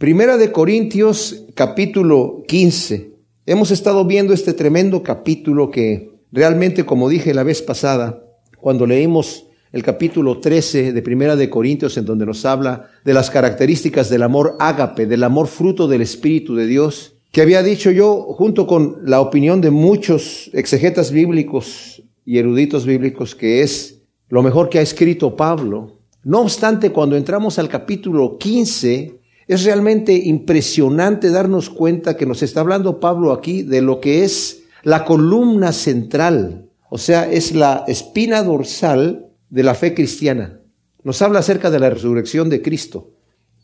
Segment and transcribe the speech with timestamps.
[0.00, 3.12] Primera de Corintios capítulo 15.
[3.44, 8.24] Hemos estado viendo este tremendo capítulo que realmente, como dije la vez pasada,
[8.56, 13.28] cuando leímos el capítulo 13 de Primera de Corintios, en donde nos habla de las
[13.28, 18.22] características del amor ágape, del amor fruto del Espíritu de Dios, que había dicho yo,
[18.22, 24.70] junto con la opinión de muchos exegetas bíblicos y eruditos bíblicos, que es lo mejor
[24.70, 25.98] que ha escrito Pablo.
[26.24, 29.19] No obstante, cuando entramos al capítulo 15,
[29.50, 34.62] es realmente impresionante darnos cuenta que nos está hablando Pablo aquí de lo que es
[34.84, 40.60] la columna central, o sea, es la espina dorsal de la fe cristiana.
[41.02, 43.10] Nos habla acerca de la resurrección de Cristo.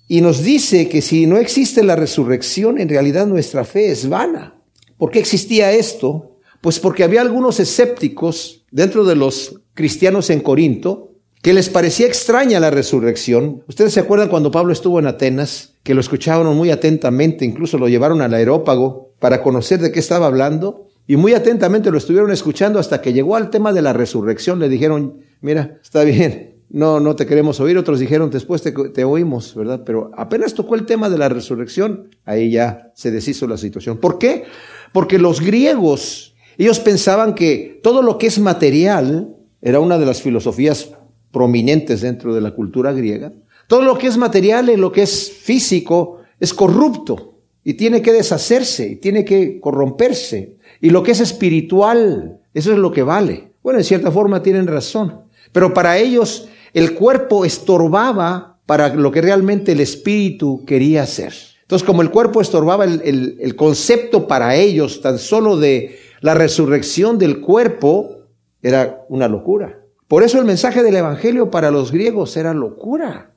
[0.09, 4.61] Y nos dice que si no existe la resurrección, en realidad nuestra fe es vana.
[4.98, 6.39] ¿Por qué existía esto?
[6.61, 11.12] Pues porque había algunos escépticos dentro de los cristianos en Corinto
[11.46, 13.62] que les parecía extraña la resurrección.
[13.68, 17.86] Ustedes se acuerdan cuando Pablo estuvo en Atenas, que lo escuchaban muy atentamente, incluso lo
[17.86, 22.80] llevaron al aerópago para conocer de qué estaba hablando, y muy atentamente lo estuvieron escuchando
[22.80, 24.58] hasta que llegó al tema de la resurrección.
[24.58, 27.78] Le dijeron, mira, está bien, no, no te queremos oír.
[27.78, 29.83] Otros dijeron, después te, te, oímos, ¿verdad?
[29.86, 33.98] Pero apenas tocó el tema de la resurrección, ahí ya se deshizo la situación.
[33.98, 34.47] ¿Por qué?
[34.92, 40.22] Porque los griegos, ellos pensaban que todo lo que es material, era una de las
[40.22, 40.91] filosofías
[41.37, 43.31] prominentes dentro de la cultura griega.
[43.67, 48.15] Todo lo que es material y lo que es físico es corrupto y tiene que
[48.15, 50.56] deshacerse y tiene que corromperse.
[50.81, 53.53] Y lo que es espiritual, eso es lo que vale.
[53.62, 55.25] Bueno, en cierta forma tienen razón.
[55.53, 61.34] Pero para ellos el cuerpo estorbaba para lo que realmente el espíritu quería hacer.
[61.61, 66.33] Entonces, como el cuerpo estorbaba el, el, el concepto para ellos tan solo de la
[66.33, 68.23] resurrección del cuerpo,
[68.62, 69.86] era una locura.
[70.09, 73.33] Por eso el mensaje del Evangelio para los griegos era locura,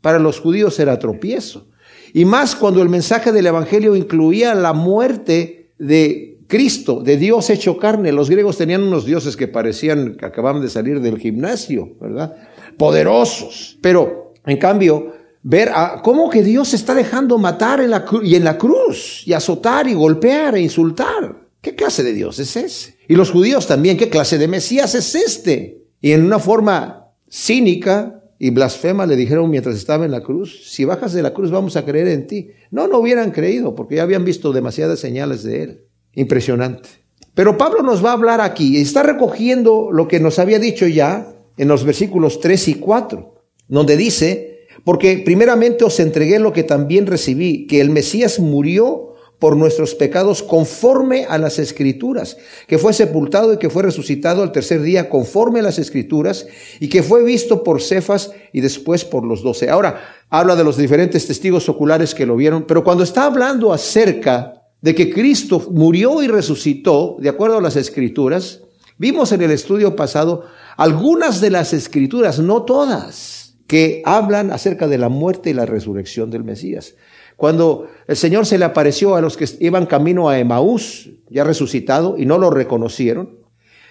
[0.00, 1.68] para los judíos era tropiezo.
[2.12, 7.78] Y más cuando el mensaje del Evangelio incluía la muerte de Cristo, de Dios hecho
[7.78, 8.12] carne.
[8.12, 12.36] Los griegos tenían unos dioses que parecían que acababan de salir del gimnasio, ¿verdad?
[12.78, 13.78] Poderosos.
[13.80, 18.44] Pero, en cambio, ver a, cómo que Dios está dejando matar en la y en
[18.44, 21.48] la cruz, y azotar y golpear e insultar.
[21.60, 22.96] ¿Qué clase de Dios es ese?
[23.08, 25.83] Y los judíos también, ¿qué clase de Mesías es este?
[26.04, 30.84] Y en una forma cínica y blasfema le dijeron mientras estaba en la cruz, si
[30.84, 32.50] bajas de la cruz vamos a creer en ti.
[32.70, 35.84] No, no hubieran creído porque ya habían visto demasiadas señales de él.
[36.12, 36.90] Impresionante.
[37.32, 41.34] Pero Pablo nos va a hablar aquí, está recogiendo lo que nos había dicho ya
[41.56, 43.34] en los versículos 3 y 4,
[43.68, 49.56] donde dice, porque primeramente os entregué lo que también recibí, que el Mesías murió por
[49.56, 52.36] nuestros pecados conforme a las escrituras,
[52.66, 56.46] que fue sepultado y que fue resucitado al tercer día conforme a las escrituras
[56.80, 59.68] y que fue visto por Cefas y después por los doce.
[59.68, 60.00] Ahora,
[60.30, 64.94] habla de los diferentes testigos oculares que lo vieron, pero cuando está hablando acerca de
[64.94, 68.60] que Cristo murió y resucitó, de acuerdo a las escrituras,
[68.98, 70.44] vimos en el estudio pasado
[70.76, 76.30] algunas de las escrituras, no todas, que hablan acerca de la muerte y la resurrección
[76.30, 76.94] del Mesías.
[77.36, 82.16] Cuando el Señor se le apareció a los que iban camino a Emaús, ya resucitado,
[82.16, 83.38] y no lo reconocieron,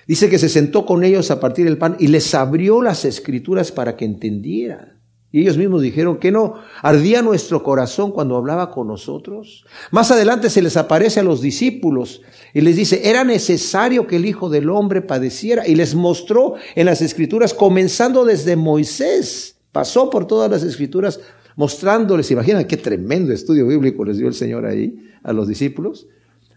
[0.07, 3.71] dice que se sentó con ellos a partir del pan y les abrió las escrituras
[3.71, 4.93] para que entendieran.
[5.33, 9.65] Y ellos mismos dijeron que no ardía nuestro corazón cuando hablaba con nosotros.
[9.89, 12.21] Más adelante se les aparece a los discípulos
[12.53, 15.67] y les dice, era necesario que el Hijo del Hombre padeciera.
[15.67, 21.19] Y les mostró en las escrituras, comenzando desde Moisés, pasó por todas las escrituras
[21.55, 26.07] mostrándoles, imagina qué tremendo estudio bíblico les dio el Señor ahí a los discípulos,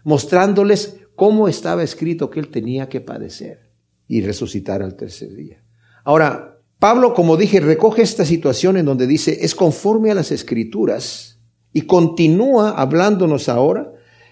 [0.03, 3.71] mostrándoles cómo estaba escrito que él tenía que padecer
[4.07, 5.63] y resucitar al tercer día.
[6.03, 11.39] Ahora, Pablo, como dije, recoge esta situación en donde dice, es conforme a las escrituras
[11.73, 13.91] y continúa hablándonos ahora,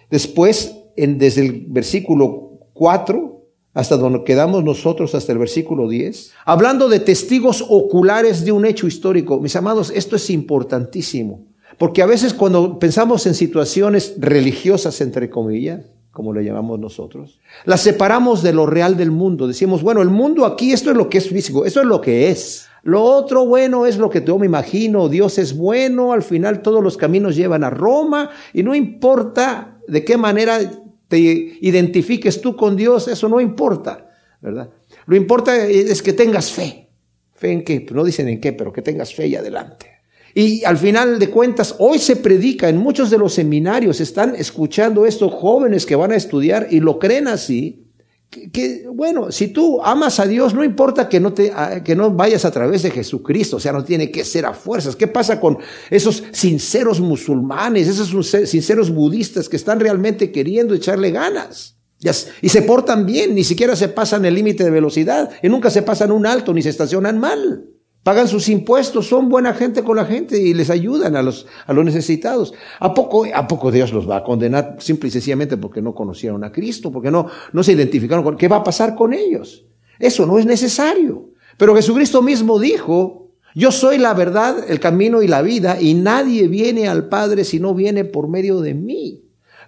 [0.10, 3.35] después, en, desde el versículo 4,
[3.76, 8.88] hasta donde quedamos nosotros, hasta el versículo 10, hablando de testigos oculares de un hecho
[8.88, 9.40] histórico.
[9.40, 11.44] Mis amados, esto es importantísimo,
[11.78, 15.82] porque a veces cuando pensamos en situaciones religiosas, entre comillas,
[16.12, 19.46] como le llamamos nosotros, las separamos de lo real del mundo.
[19.46, 22.30] Decimos, bueno, el mundo aquí, esto es lo que es físico, esto es lo que
[22.30, 22.68] es.
[22.84, 26.82] Lo otro bueno es lo que yo me imagino, Dios es bueno, al final todos
[26.82, 30.62] los caminos llevan a Roma y no importa de qué manera
[31.08, 34.10] te identifiques tú con Dios, eso no importa,
[34.42, 34.70] ¿verdad?
[35.06, 36.90] Lo importa es que tengas fe.
[37.34, 37.82] ¿Fe en qué?
[37.82, 39.96] Pues no dicen en qué, pero que tengas fe y adelante.
[40.34, 45.06] Y al final de cuentas, hoy se predica en muchos de los seminarios, están escuchando
[45.06, 47.85] estos jóvenes que van a estudiar y lo creen así,
[48.52, 51.52] que, bueno, si tú amas a Dios, no importa que no, te,
[51.84, 54.96] que no vayas a través de Jesucristo, o sea, no tiene que ser a fuerzas.
[54.96, 55.58] ¿Qué pasa con
[55.90, 61.78] esos sinceros musulmanes, esos sinceros budistas que están realmente queriendo echarle ganas?
[62.42, 65.82] Y se portan bien, ni siquiera se pasan el límite de velocidad, y nunca se
[65.82, 67.75] pasan un alto, ni se estacionan mal
[68.06, 71.74] pagan sus impuestos, son buena gente con la gente y les ayudan a los, a
[71.74, 72.54] los necesitados.
[72.80, 76.44] ¿A poco, ¿A poco Dios los va a condenar simple y sencillamente porque no conocieron
[76.44, 79.66] a Cristo, porque no, no se identificaron con qué va a pasar con ellos?
[79.98, 81.32] Eso no es necesario.
[81.58, 86.48] Pero Jesucristo mismo dijo, yo soy la verdad, el camino y la vida, y nadie
[86.48, 89.25] viene al Padre si no viene por medio de mí.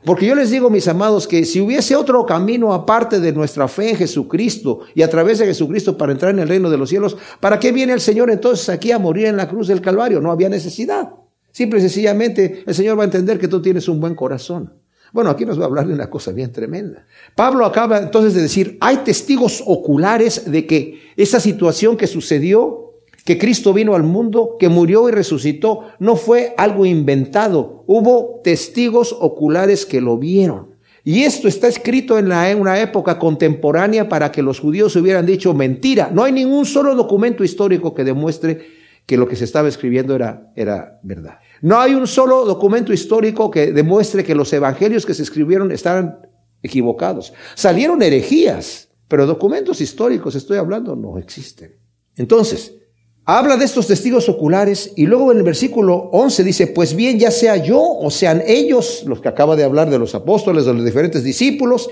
[0.08, 3.90] Porque yo les digo, mis amados, que si hubiese otro camino aparte de nuestra fe
[3.90, 7.18] en Jesucristo y a través de Jesucristo para entrar en el reino de los cielos,
[7.42, 10.22] ¿para qué viene el Señor entonces aquí a morir en la cruz del Calvario?
[10.22, 11.10] No había necesidad.
[11.52, 14.72] Simple y sencillamente el Señor va a entender que tú tienes un buen corazón.
[15.12, 17.06] Bueno, aquí nos va a hablar de una cosa bien tremenda.
[17.36, 22.87] Pablo acaba entonces de decir, hay testigos oculares de que esa situación que sucedió
[23.28, 27.84] que Cristo vino al mundo, que murió y resucitó, no fue algo inventado.
[27.86, 30.78] Hubo testigos oculares que lo vieron.
[31.04, 36.10] Y esto está escrito en, una época contemporánea para que los judíos hubieran dicho mentira.
[36.10, 38.66] No hay ningún solo documento histórico que demuestre
[39.06, 41.40] que lo que se estaba escribiendo era, era verdad.
[41.62, 46.20] No hay un solo documento histórico que demuestre que los evangelios que se escribieron estaban
[46.64, 47.34] equivocados.
[47.56, 51.76] Salieron herejías, pero documentos históricos, estoy hablando, no existen.
[52.16, 52.74] Entonces,
[53.28, 57.30] habla de estos testigos oculares y luego en el versículo 11 dice, pues bien, ya
[57.30, 60.86] sea yo o sean ellos, los que acaba de hablar de los apóstoles, de los
[60.86, 61.90] diferentes discípulos,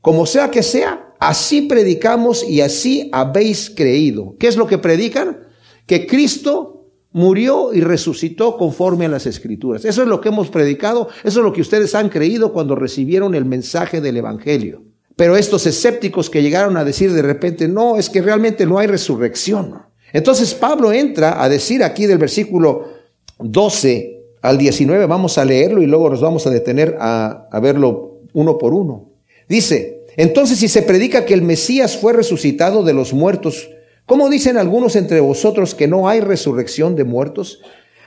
[0.00, 4.36] como sea que sea, así predicamos y así habéis creído.
[4.38, 5.40] ¿Qué es lo que predican?
[5.84, 9.84] Que Cristo murió y resucitó conforme a las escrituras.
[9.84, 13.34] Eso es lo que hemos predicado, eso es lo que ustedes han creído cuando recibieron
[13.34, 14.82] el mensaje del Evangelio.
[15.14, 18.86] Pero estos escépticos que llegaron a decir de repente, no, es que realmente no hay
[18.86, 19.89] resurrección.
[20.12, 22.86] Entonces Pablo entra a decir aquí del versículo
[23.38, 28.58] 12 al 19, vamos a leerlo y luego nos vamos a detener a, verlo uno
[28.58, 29.10] por uno.
[29.48, 33.70] Dice, entonces si se predica que el Mesías fue resucitado de los muertos,
[34.06, 37.60] ¿cómo dicen algunos entre vosotros que no hay resurrección de muertos?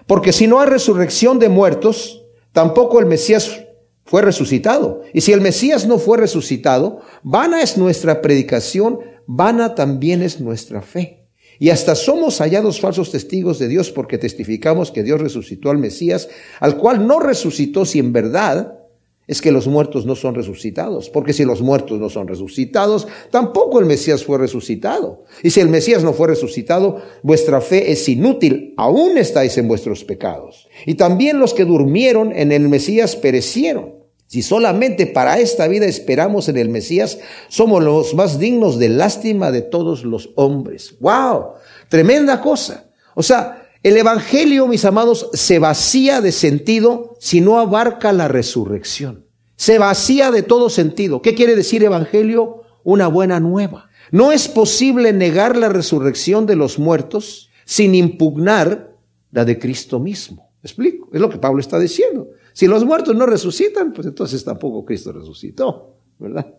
[0.07, 3.63] Porque si no hay resurrección de muertos, tampoco el Mesías
[4.05, 5.01] fue resucitado.
[5.13, 10.81] Y si el Mesías no fue resucitado, vana es nuestra predicación, vana también es nuestra
[10.81, 11.22] fe.
[11.63, 16.27] Y hasta somos hallados falsos testigos de Dios porque testificamos que Dios resucitó al Mesías,
[16.59, 18.79] al cual no resucitó si en verdad
[19.27, 21.09] es que los muertos no son resucitados.
[21.09, 25.23] Porque si los muertos no son resucitados, tampoco el Mesías fue resucitado.
[25.41, 30.03] Y si el Mesías no fue resucitado, vuestra fe es inútil, aún estáis en vuestros
[30.03, 30.67] pecados.
[30.85, 34.02] Y también los que durmieron en el Mesías perecieron.
[34.33, 37.19] Si solamente para esta vida esperamos en el Mesías,
[37.49, 40.95] somos los más dignos de lástima de todos los hombres.
[40.99, 41.49] ¡Wow!
[41.87, 42.89] Tremenda cosa.
[43.13, 49.27] O sea, el Evangelio, mis amados, se vacía de sentido si no abarca la resurrección.
[49.55, 51.21] Se vacía de todo sentido.
[51.21, 52.63] ¿Qué quiere decir Evangelio?
[52.83, 53.91] Una buena nueva.
[54.09, 58.95] No es posible negar la resurrección de los muertos sin impugnar
[59.29, 60.49] la de Cristo mismo.
[60.63, 61.07] ¿Me explico?
[61.13, 62.29] Es lo que Pablo está diciendo.
[62.53, 66.55] Si los muertos no resucitan, pues entonces tampoco Cristo resucitó, ¿verdad?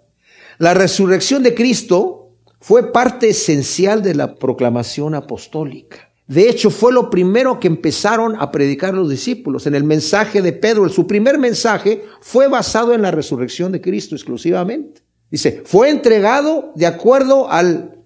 [0.58, 6.10] La resurrección de Cristo fue parte esencial de la proclamación apostólica.
[6.26, 9.66] De hecho, fue lo primero que empezaron a predicar los discípulos.
[9.66, 14.14] En el mensaje de Pedro, su primer mensaje fue basado en la resurrección de Cristo
[14.14, 15.02] exclusivamente.
[15.30, 17.98] Dice, fue entregado de acuerdo al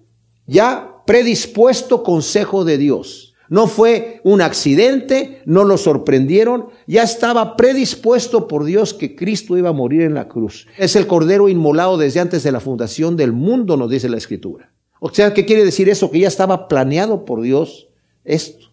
[0.45, 3.28] ya predispuesto consejo de Dios.
[3.49, 9.69] No fue un accidente, no lo sorprendieron, ya estaba predispuesto por Dios que Cristo iba
[9.69, 10.67] a morir en la cruz.
[10.77, 14.71] Es el cordero inmolado desde antes de la fundación del mundo, nos dice la escritura.
[14.99, 16.11] O sea, ¿qué quiere decir eso?
[16.11, 17.87] Que ya estaba planeado por Dios
[18.23, 18.67] esto.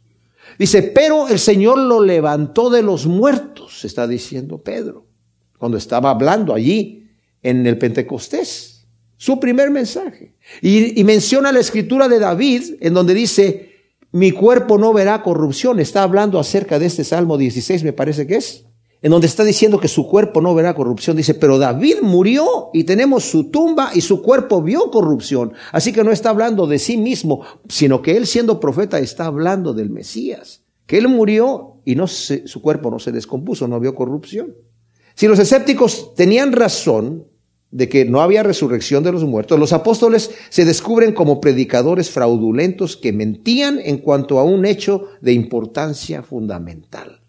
[0.59, 5.07] Dice, pero el Señor lo levantó de los muertos, está diciendo Pedro,
[5.59, 7.09] cuando estaba hablando allí
[7.43, 10.35] en el Pentecostés, su primer mensaje.
[10.61, 13.76] Y, y menciona la escritura de David, en donde dice,
[14.13, 15.81] mi cuerpo no verá corrupción.
[15.81, 18.67] Está hablando acerca de este Salmo 16, me parece que es,
[19.03, 21.17] en donde está diciendo que su cuerpo no verá corrupción.
[21.17, 25.53] Dice, pero David murió y tenemos su tumba y su cuerpo vio corrupción.
[25.73, 29.75] Así que no está hablando de sí mismo, sino que él siendo profeta está hablando
[29.75, 30.63] del Mesías.
[30.87, 34.55] Que él murió y no su cuerpo no se descompuso, no vio corrupción.
[35.15, 37.27] Si los escépticos tenían razón,
[37.77, 42.97] de que no había resurrección de los muertos, los apóstoles se descubren como predicadores fraudulentos
[42.97, 47.21] que mentían en cuanto a un hecho de importancia fundamental.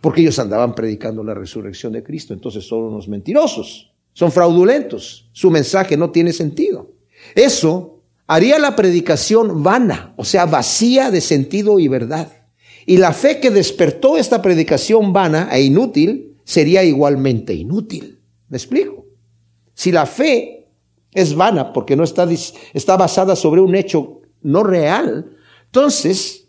[0.00, 5.50] Porque ellos andaban predicando la resurrección de Cristo, entonces son unos mentirosos, son fraudulentos, su
[5.50, 6.92] mensaje no tiene sentido.
[7.34, 12.32] Eso haría la predicación vana, o sea, vacía de sentido y verdad.
[12.86, 18.20] Y la fe que despertó esta predicación vana e inútil sería igualmente inútil.
[18.48, 19.01] ¿Me explico?
[19.74, 20.68] Si la fe
[21.12, 22.28] es vana porque no está,
[22.72, 25.36] está basada sobre un hecho no real,
[25.66, 26.48] entonces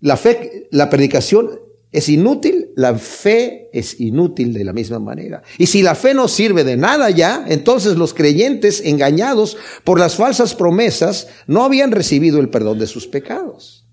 [0.00, 1.60] la fe, la predicación
[1.90, 5.42] es inútil, la fe es inútil de la misma manera.
[5.56, 10.16] Y si la fe no sirve de nada ya, entonces los creyentes engañados por las
[10.16, 13.86] falsas promesas no habían recibido el perdón de sus pecados.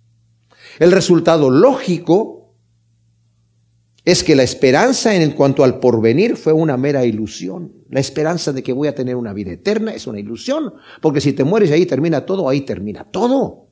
[0.79, 2.34] El resultado lógico
[4.05, 7.73] es que la esperanza en cuanto al porvenir fue una mera ilusión.
[7.89, 11.33] La esperanza de que voy a tener una vida eterna es una ilusión, porque si
[11.33, 13.67] te mueres ahí termina todo, ahí termina todo.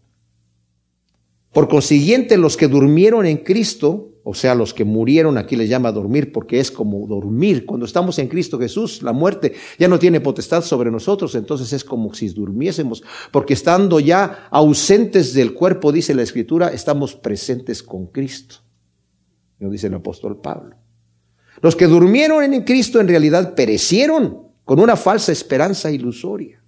[1.52, 5.92] Por consiguiente, los que durmieron en Cristo o sea, los que murieron, aquí les llama
[5.92, 7.66] dormir porque es como dormir.
[7.66, 11.84] Cuando estamos en Cristo Jesús, la muerte ya no tiene potestad sobre nosotros, entonces es
[11.84, 18.08] como si durmiésemos, porque estando ya ausentes del cuerpo, dice la Escritura, estamos presentes con
[18.08, 18.63] Cristo.
[19.60, 20.76] Lo dice el apóstol Pablo.
[21.62, 26.62] Los que durmieron en Cristo en realidad perecieron con una falsa esperanza ilusoria.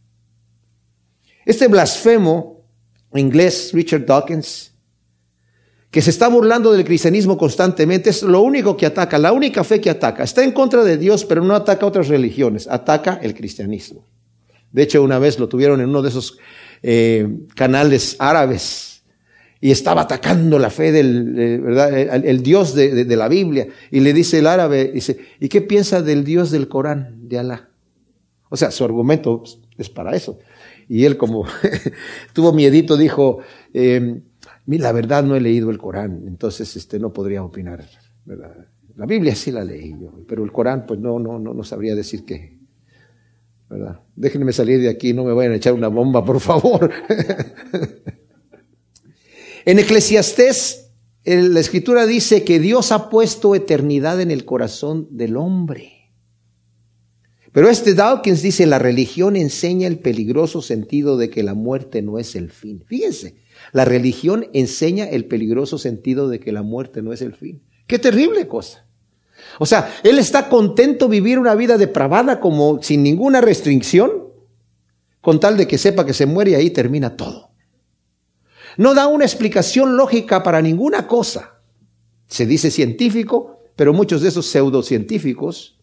[1.45, 2.63] Este blasfemo
[3.13, 4.73] inglés, Richard Dawkins,
[5.91, 9.79] que se está burlando del cristianismo constantemente, es lo único que ataca, la única fe
[9.79, 10.23] que ataca.
[10.23, 14.05] Está en contra de Dios, pero no ataca otras religiones, ataca el cristianismo.
[14.71, 16.37] De hecho, una vez lo tuvieron en uno de esos
[16.81, 18.94] eh, canales árabes
[19.65, 21.97] y estaba atacando la fe del ¿verdad?
[22.23, 23.67] El, Dios de, de, la Biblia.
[23.89, 27.69] Y le dice el árabe, dice, ¿y qué piensa del Dios del Corán, de Alá?
[28.49, 29.41] O sea, su argumento
[29.75, 30.37] es para eso.
[30.87, 31.45] Y él como
[32.33, 33.39] tuvo miedito, dijo,
[33.73, 34.21] eh,
[34.67, 37.83] la verdad no he leído el Corán, entonces este, no podría opinar.
[38.95, 41.95] La Biblia sí la leí yo, pero el Corán pues no, no, no, no sabría
[41.95, 42.55] decir qué.
[43.67, 43.99] ¿verdad?
[44.15, 46.91] Déjenme salir de aquí, no me vayan a echar una bomba, por favor.
[49.65, 50.91] en Eclesiastés,
[51.25, 56.11] la escritura dice que Dios ha puesto eternidad en el corazón del hombre.
[57.51, 62.19] Pero este Dawkins dice, la religión enseña el peligroso sentido de que la muerte no
[62.19, 62.83] es el fin.
[62.85, 63.37] Fíjense,
[63.71, 67.63] la religión enseña el peligroso sentido de que la muerte no es el fin.
[67.87, 68.85] Qué terrible cosa.
[69.57, 74.11] O sea, él está contento vivir una vida depravada como sin ninguna restricción,
[75.21, 77.54] con tal de que sepa que se muere y ahí termina todo.
[78.77, 81.61] No da una explicación lógica para ninguna cosa.
[82.27, 85.79] Se dice científico, pero muchos de esos pseudocientíficos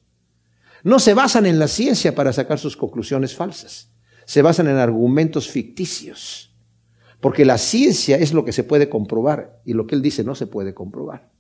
[0.82, 3.92] no se basan en la ciencia para sacar sus conclusiones falsas.
[4.24, 6.54] Se basan en argumentos ficticios.
[7.20, 10.34] Porque la ciencia es lo que se puede comprobar y lo que él dice no
[10.34, 11.30] se puede comprobar.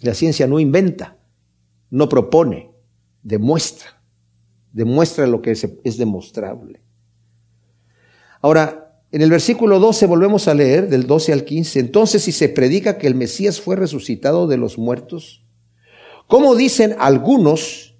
[0.00, 1.16] La ciencia no inventa,
[1.90, 2.72] no propone,
[3.22, 4.02] demuestra.
[4.72, 6.82] Demuestra lo que es, demostrable.
[8.42, 8.85] Ahora,
[9.16, 11.80] en el versículo 12 volvemos a leer, del 12 al 15.
[11.80, 15.42] Entonces, si se predica que el Mesías fue resucitado de los muertos,
[16.26, 17.96] ¿cómo dicen algunos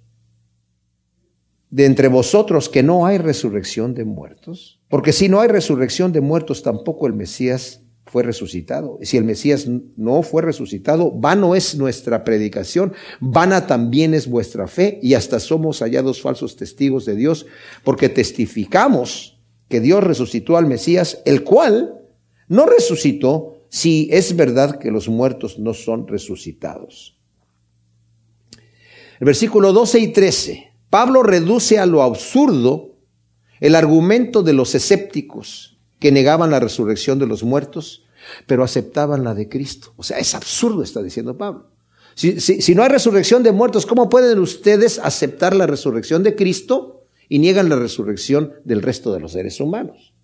[1.71, 4.83] de entre vosotros que no hay resurrección de muertos?
[4.91, 8.99] Porque si no hay resurrección de muertos, tampoco el Mesías fue resucitado.
[9.01, 15.01] Si el Mesías no fue resucitado, vano es nuestra predicación, vana también es vuestra fe,
[15.03, 17.47] y hasta somos hallados falsos testigos de Dios,
[17.85, 19.36] porque testificamos
[19.69, 22.01] que Dios resucitó al Mesías, el cual
[22.49, 27.19] no resucitó si es verdad que los muertos no son resucitados.
[29.19, 32.97] El versículo 12 y 13, Pablo reduce a lo absurdo
[33.61, 38.05] el argumento de los escépticos que negaban la resurrección de los muertos,
[38.47, 39.95] pero aceptaban la de Cristo.
[39.97, 41.71] O sea, es absurdo, está diciendo Pablo.
[42.15, 46.96] Si, no hay resurrección de muertos, ¿cómo pueden ustedes aceptar la resurrección de Cristo
[47.29, 50.15] y niegan la resurrección del resto de los seres humanos?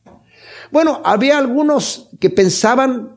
[0.71, 3.17] Bueno, había algunos que pensaban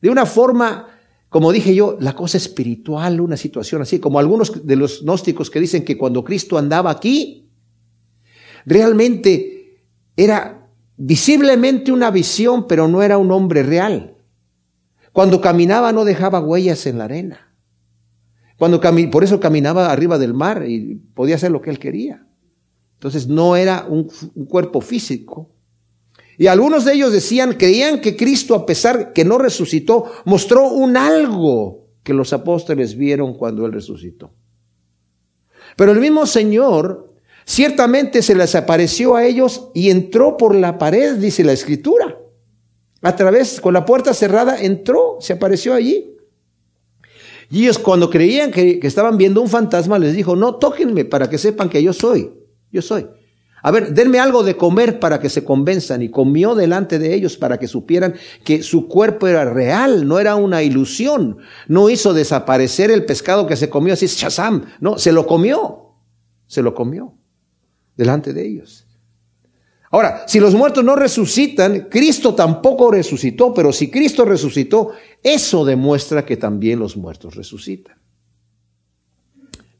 [0.00, 0.88] de una forma,
[1.28, 5.60] como dije yo, la cosa espiritual, una situación así, como algunos de los gnósticos que
[5.60, 7.40] dicen que cuando Cristo andaba aquí,
[8.66, 9.82] Realmente
[10.16, 14.16] era visiblemente una visión, pero no era un hombre real.
[15.12, 17.54] Cuando caminaba no dejaba huellas en la arena.
[18.58, 22.26] Cuando por eso caminaba arriba del mar y podía hacer lo que él quería.
[23.00, 24.04] Entonces no era un,
[24.46, 25.50] cuerpo físico.
[26.38, 30.96] Y algunos de ellos decían, creían que Cristo, a pesar que no resucitó, mostró un
[30.96, 34.32] algo que los apóstoles vieron cuando él resucitó.
[35.76, 37.10] Pero el mismo Señor
[37.50, 42.16] Ciertamente se les apareció a ellos y entró por la pared, dice la escritura.
[43.02, 46.16] A través, con la puerta cerrada, entró, se apareció allí.
[47.50, 51.38] Y ellos cuando creían que, estaban viendo un fantasma, les dijo, no, tóquenme para que
[51.38, 52.30] sepan que yo soy,
[52.72, 53.06] yo soy.
[53.62, 56.02] A ver, denme algo de comer para que se convenzan.
[56.02, 60.34] Y comió delante de ellos para que supieran que su cuerpo era real, no era
[60.36, 61.38] una ilusión.
[61.68, 64.64] No hizo desaparecer el pescado que se comió así, shazam.
[64.80, 65.94] No, se lo comió.
[66.46, 67.14] Se lo comió
[67.96, 68.86] delante de ellos.
[69.90, 76.24] Ahora, si los muertos no resucitan, Cristo tampoco resucitó, pero si Cristo resucitó, eso demuestra
[76.24, 77.99] que también los muertos resucitan.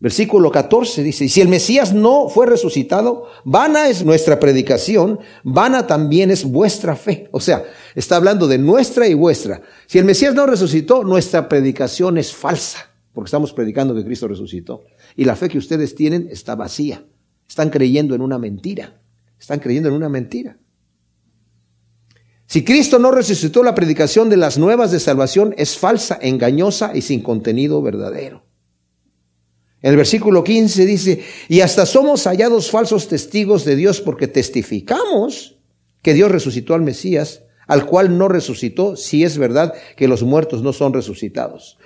[0.01, 5.87] Versículo 14 dice, y si el Mesías no fue resucitado, vana es nuestra predicación, vana
[5.87, 7.29] también es vuestra fe.
[7.33, 7.65] O sea,
[7.95, 9.61] está hablando de nuestra y vuestra.
[9.87, 14.85] Si el Mesías no resucitó, nuestra predicación es falsa, porque estamos predicando que Cristo resucitó.
[15.17, 17.05] Y la fe que ustedes tienen está vacía.
[17.47, 19.03] Están creyendo en una mentira.
[19.39, 20.57] Están creyendo en una mentira.
[22.47, 27.03] Si Cristo no resucitó, la predicación de las nuevas de salvación es falsa, engañosa y
[27.03, 28.50] sin contenido verdadero.
[29.83, 35.57] En el versículo 15 dice, y hasta somos hallados falsos testigos de Dios porque testificamos
[36.03, 40.63] que Dios resucitó al Mesías, al cual no resucitó, si es verdad que los muertos
[40.63, 41.79] no son resucitados.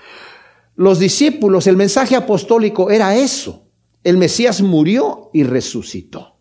[0.74, 3.68] Los discípulos, el mensaje apostólico era eso.
[4.02, 6.36] El Mesías murió y resucitó.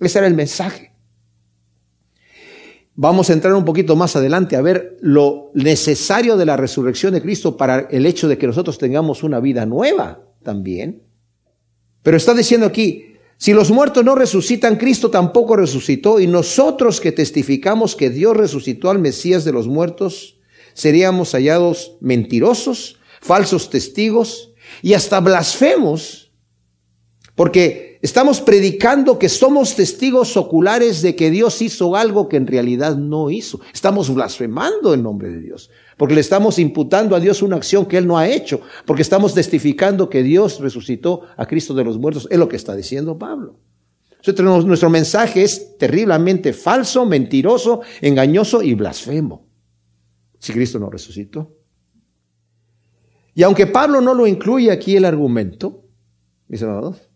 [0.00, 0.92] Ese era el mensaje.
[2.96, 7.22] Vamos a entrar un poquito más adelante a ver lo necesario de la resurrección de
[7.22, 11.02] Cristo para el hecho de que nosotros tengamos una vida nueva también.
[12.02, 17.12] Pero está diciendo aquí, si los muertos no resucitan, Cristo tampoco resucitó y nosotros que
[17.12, 20.38] testificamos que Dios resucitó al Mesías de los muertos,
[20.74, 26.29] seríamos hallados mentirosos, falsos testigos y hasta blasfemos,
[27.40, 32.96] porque Estamos predicando que somos testigos oculares de que Dios hizo algo que en realidad
[32.96, 33.60] no hizo.
[33.74, 37.98] Estamos blasfemando en nombre de Dios, porque le estamos imputando a Dios una acción que
[37.98, 42.26] Él no ha hecho, porque estamos testificando que Dios resucitó a Cristo de los muertos.
[42.30, 43.58] Es lo que está diciendo Pablo.
[44.64, 49.46] nuestro mensaje es terriblemente falso, mentiroso, engañoso y blasfemo.
[50.38, 51.54] Si Cristo no resucitó.
[53.34, 55.84] Y aunque Pablo no lo incluye aquí el argumento,
[56.48, 57.09] mis hermanos,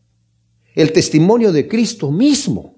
[0.74, 2.76] el testimonio de Cristo mismo.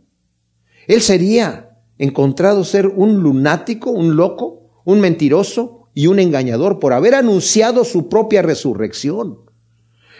[0.87, 7.15] Él sería encontrado ser un lunático, un loco, un mentiroso y un engañador por haber
[7.15, 9.39] anunciado su propia resurrección.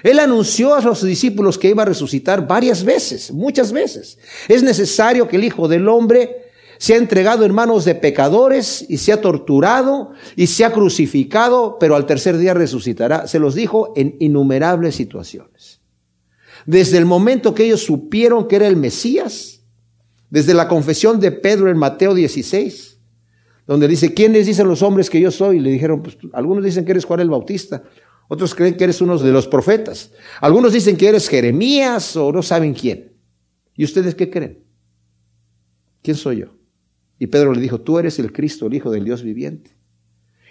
[0.03, 4.19] Él anunció a sus discípulos que iba a resucitar varias veces, muchas veces.
[4.49, 6.47] Es necesario que el Hijo del Hombre
[6.79, 12.37] sea entregado en manos de pecadores y sea torturado y sea crucificado, pero al tercer
[12.37, 13.27] día resucitará.
[13.27, 15.76] Se los dijo en innumerables situaciones.
[16.67, 19.63] Desde el momento que ellos supieron que era el Mesías,
[20.29, 22.99] desde la confesión de Pedro en Mateo 16,
[23.67, 25.61] donde dice, ¿quiénes dicen los hombres que yo soy?
[25.61, 27.85] le dijeron, pues algunos dicen que eres Juan el Bautista,
[28.29, 32.43] otros creen que eres uno de los profetas, algunos dicen que eres Jeremías o no
[32.43, 33.13] saben quién.
[33.77, 34.65] ¿Y ustedes qué creen?
[36.03, 36.57] ¿Quién soy yo?
[37.19, 39.77] Y Pedro le dijo, tú eres el Cristo, el Hijo del Dios viviente.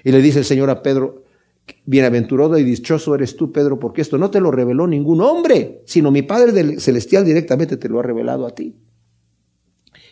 [0.04, 1.25] Y le dice el Señor a Pedro,
[1.86, 6.12] Bienaventurado y dichoso eres tú, Pedro, porque esto no te lo reveló ningún hombre, sino
[6.12, 8.76] mi Padre Celestial directamente te lo ha revelado a ti.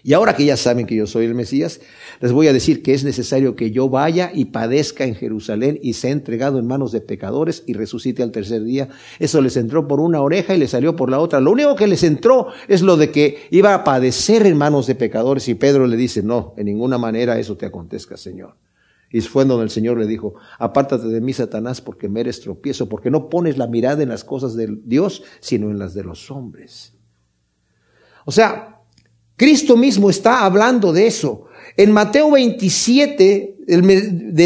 [0.05, 1.79] Y ahora que ya saben que yo soy el Mesías,
[2.19, 5.93] les voy a decir que es necesario que yo vaya y padezca en Jerusalén y
[5.93, 8.89] sea entregado en manos de pecadores y resucite al tercer día.
[9.19, 11.39] Eso les entró por una oreja y les salió por la otra.
[11.39, 14.95] Lo único que les entró es lo de que iba a padecer en manos de
[14.95, 18.55] pecadores y Pedro le dice, no, en ninguna manera eso te acontezca, Señor.
[19.13, 22.89] Y fue donde el Señor le dijo, apártate de mí, Satanás, porque me eres tropiezo,
[22.89, 26.31] porque no pones la mirada en las cosas de Dios, sino en las de los
[26.31, 26.95] hombres.
[28.25, 28.81] O sea,
[29.35, 31.45] Cristo mismo está hablando de eso.
[31.77, 33.57] En Mateo 27,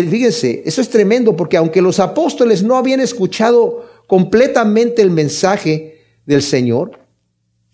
[0.10, 6.42] fíjense, eso es tremendo, porque aunque los apóstoles no habían escuchado completamente el mensaje del
[6.42, 7.00] Señor,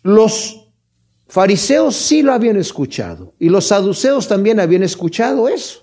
[0.04, 0.70] los
[1.28, 5.83] fariseos sí lo habían escuchado, y los saduceos también habían escuchado eso.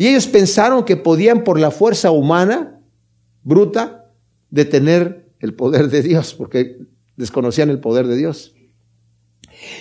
[0.00, 2.80] Y ellos pensaron que podían por la fuerza humana,
[3.42, 4.10] bruta,
[4.48, 6.78] detener el poder de Dios, porque
[7.16, 8.54] desconocían el poder de Dios.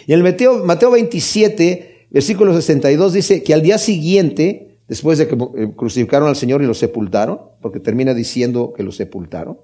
[0.07, 5.35] Y en Mateo, Mateo 27, versículo 62 dice que al día siguiente, después de que
[5.35, 9.57] eh, crucificaron al Señor y lo sepultaron, porque termina diciendo que lo sepultaron,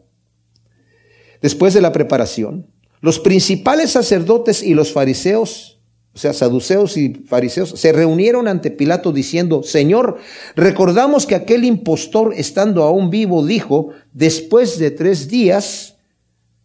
[1.42, 2.68] después de la preparación,
[3.02, 5.75] los principales sacerdotes y los fariseos
[6.16, 10.18] o sea, saduceos y fariseos, se reunieron ante Pilato diciendo, Señor,
[10.56, 15.98] recordamos que aquel impostor, estando aún vivo, dijo, después de tres días,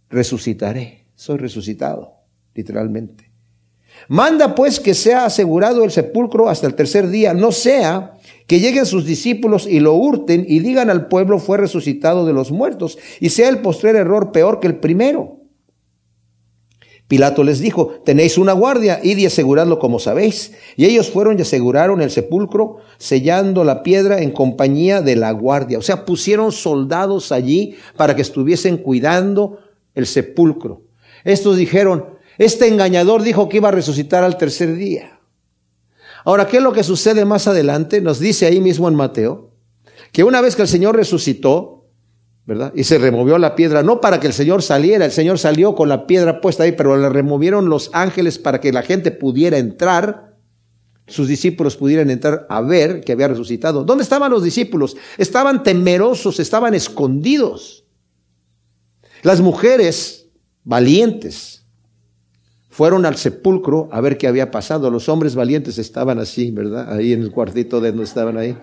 [0.08, 1.06] resucitaré.
[1.16, 2.14] Soy resucitado,
[2.54, 3.32] literalmente.
[4.06, 8.86] Manda pues que sea asegurado el sepulcro hasta el tercer día, no sea que lleguen
[8.86, 13.30] sus discípulos y lo hurten y digan al pueblo fue resucitado de los muertos y
[13.30, 15.39] sea el postrer error peor que el primero.
[17.10, 20.52] Pilato les dijo, tenéis una guardia, id y aseguradlo como sabéis.
[20.76, 25.78] Y ellos fueron y aseguraron el sepulcro, sellando la piedra en compañía de la guardia.
[25.78, 29.58] O sea, pusieron soldados allí para que estuviesen cuidando
[29.96, 30.82] el sepulcro.
[31.24, 35.18] Estos dijeron, este engañador dijo que iba a resucitar al tercer día.
[36.24, 38.00] Ahora, ¿qué es lo que sucede más adelante?
[38.00, 39.50] Nos dice ahí mismo en Mateo,
[40.12, 41.79] que una vez que el Señor resucitó,
[42.46, 42.72] ¿verdad?
[42.74, 45.88] Y se removió la piedra, no para que el Señor saliera, el Señor salió con
[45.88, 50.36] la piedra puesta ahí, pero le removieron los ángeles para que la gente pudiera entrar,
[51.06, 53.84] sus discípulos pudieran entrar a ver que había resucitado.
[53.84, 54.96] ¿Dónde estaban los discípulos?
[55.18, 57.84] Estaban temerosos, estaban escondidos.
[59.22, 60.28] Las mujeres
[60.64, 61.66] valientes
[62.68, 64.90] fueron al sepulcro a ver qué había pasado.
[64.90, 66.92] Los hombres valientes estaban así, ¿verdad?
[66.92, 68.56] Ahí en el cuartito de donde estaban ahí.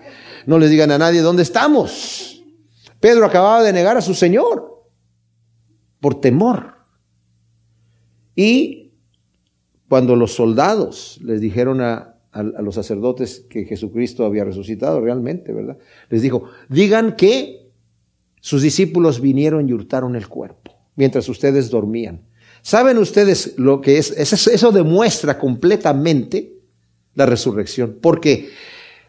[0.46, 2.37] No les digan a nadie dónde estamos.
[3.00, 4.84] Pedro acababa de negar a su Señor
[6.00, 6.74] por temor.
[8.34, 8.92] Y
[9.88, 15.78] cuando los soldados les dijeron a, los sacerdotes que Jesucristo había resucitado realmente, ¿verdad?
[16.08, 17.72] Les dijo, digan que
[18.40, 22.22] sus discípulos vinieron y hurtaron el cuerpo mientras ustedes dormían.
[22.62, 24.10] ¿Saben ustedes lo que es?
[24.12, 26.58] Eso demuestra completamente
[27.14, 28.50] la resurrección, porque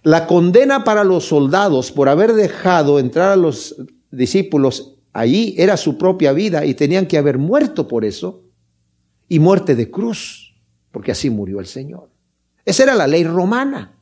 [0.04, 3.76] la condena para los soldados por haber dejado entrar a los
[4.12, 8.44] discípulos allí era su propia vida y tenían que haber muerto por eso
[9.28, 10.56] y muerte de cruz,
[10.92, 12.10] porque así murió el Señor.
[12.66, 13.96] Esa era la ley romana.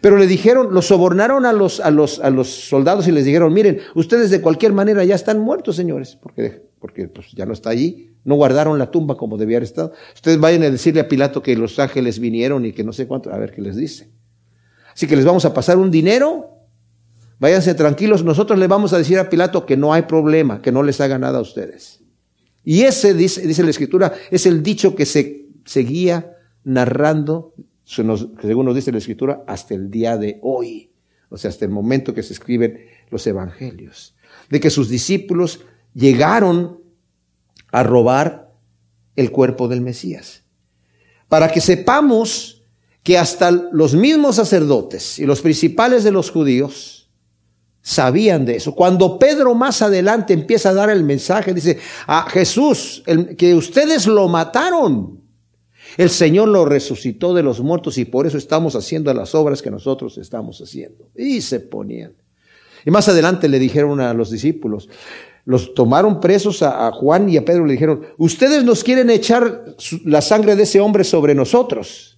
[0.00, 3.52] Pero le dijeron, los sobornaron a los, a los, a los soldados y les dijeron,
[3.52, 7.70] miren, ustedes de cualquier manera ya están muertos, señores, porque, porque pues, ya no está
[7.70, 9.92] allí, no guardaron la tumba como debía haber estado.
[10.14, 13.32] Ustedes vayan a decirle a Pilato que los ángeles vinieron y que no sé cuánto,
[13.32, 14.10] a ver qué les dice.
[14.94, 16.50] Así que les vamos a pasar un dinero,
[17.38, 20.82] váyanse tranquilos, nosotros le vamos a decir a Pilato que no hay problema, que no
[20.82, 22.00] les haga nada a ustedes.
[22.64, 28.74] Y ese, dice, dice la escritura, es el dicho que se seguía narrando, según nos
[28.74, 30.92] dice la escritura, hasta el día de hoy,
[31.30, 34.14] o sea, hasta el momento que se escriben los evangelios,
[34.50, 35.60] de que sus discípulos
[35.94, 36.80] llegaron
[37.72, 38.52] a robar
[39.16, 40.44] el cuerpo del Mesías.
[41.28, 42.59] Para que sepamos
[43.02, 47.08] que hasta los mismos sacerdotes y los principales de los judíos
[47.82, 48.74] sabían de eso.
[48.74, 53.02] Cuando Pedro más adelante empieza a dar el mensaje, dice, a Jesús,
[53.38, 55.20] que ustedes lo mataron.
[55.96, 59.70] El Señor lo resucitó de los muertos y por eso estamos haciendo las obras que
[59.70, 61.08] nosotros estamos haciendo.
[61.16, 62.12] Y se ponían.
[62.84, 64.88] Y más adelante le dijeron a los discípulos,
[65.46, 69.64] los tomaron presos a, a Juan y a Pedro, le dijeron, ustedes nos quieren echar
[70.04, 72.09] la sangre de ese hombre sobre nosotros.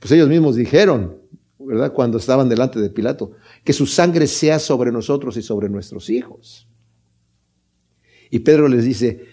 [0.00, 1.18] Pues ellos mismos dijeron,
[1.58, 1.92] ¿verdad?
[1.92, 3.32] Cuando estaban delante de Pilato,
[3.62, 6.66] que su sangre sea sobre nosotros y sobre nuestros hijos.
[8.30, 9.26] Y Pedro les dice,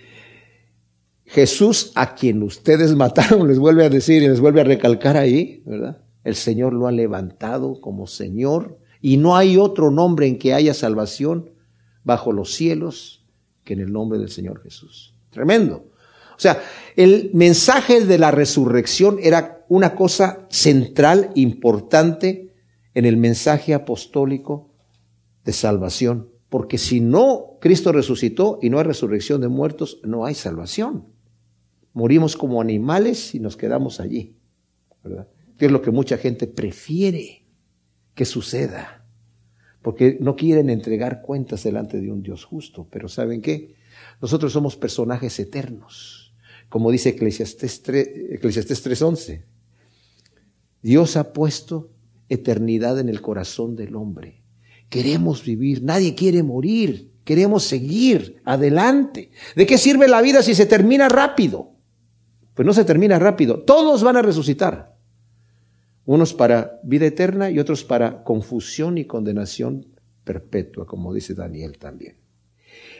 [1.25, 5.63] Jesús a quien ustedes mataron, les vuelve a decir y les vuelve a recalcar ahí,
[5.65, 6.03] ¿verdad?
[6.23, 10.73] El Señor lo ha levantado como Señor y no hay otro nombre en que haya
[10.73, 11.51] salvación
[12.03, 13.25] bajo los cielos
[13.63, 15.13] que en el nombre del Señor Jesús.
[15.29, 15.91] Tremendo.
[16.37, 16.61] O sea,
[16.95, 22.53] el mensaje de la resurrección era una cosa central, importante
[22.93, 24.71] en el mensaje apostólico
[25.43, 26.29] de salvación.
[26.49, 31.07] Porque si no, Cristo resucitó y no hay resurrección de muertos, no hay salvación.
[31.93, 34.37] Morimos como animales y nos quedamos allí.
[35.03, 35.27] ¿verdad?
[35.57, 37.47] Que es lo que mucha gente prefiere
[38.13, 39.05] que suceda.
[39.81, 42.87] Porque no quieren entregar cuentas delante de un Dios justo.
[42.91, 43.75] Pero ¿saben qué?
[44.21, 46.26] Nosotros somos personajes eternos
[46.69, 49.43] como dice Eclesiastés 3.11.
[50.81, 51.91] Dios ha puesto
[52.29, 54.43] eternidad en el corazón del hombre.
[54.89, 59.31] Queremos vivir, nadie quiere morir, queremos seguir adelante.
[59.55, 61.73] ¿De qué sirve la vida si se termina rápido?
[62.53, 64.97] Pues no se termina rápido, todos van a resucitar.
[66.05, 69.87] Unos para vida eterna y otros para confusión y condenación
[70.23, 72.26] perpetua, como dice Daniel también.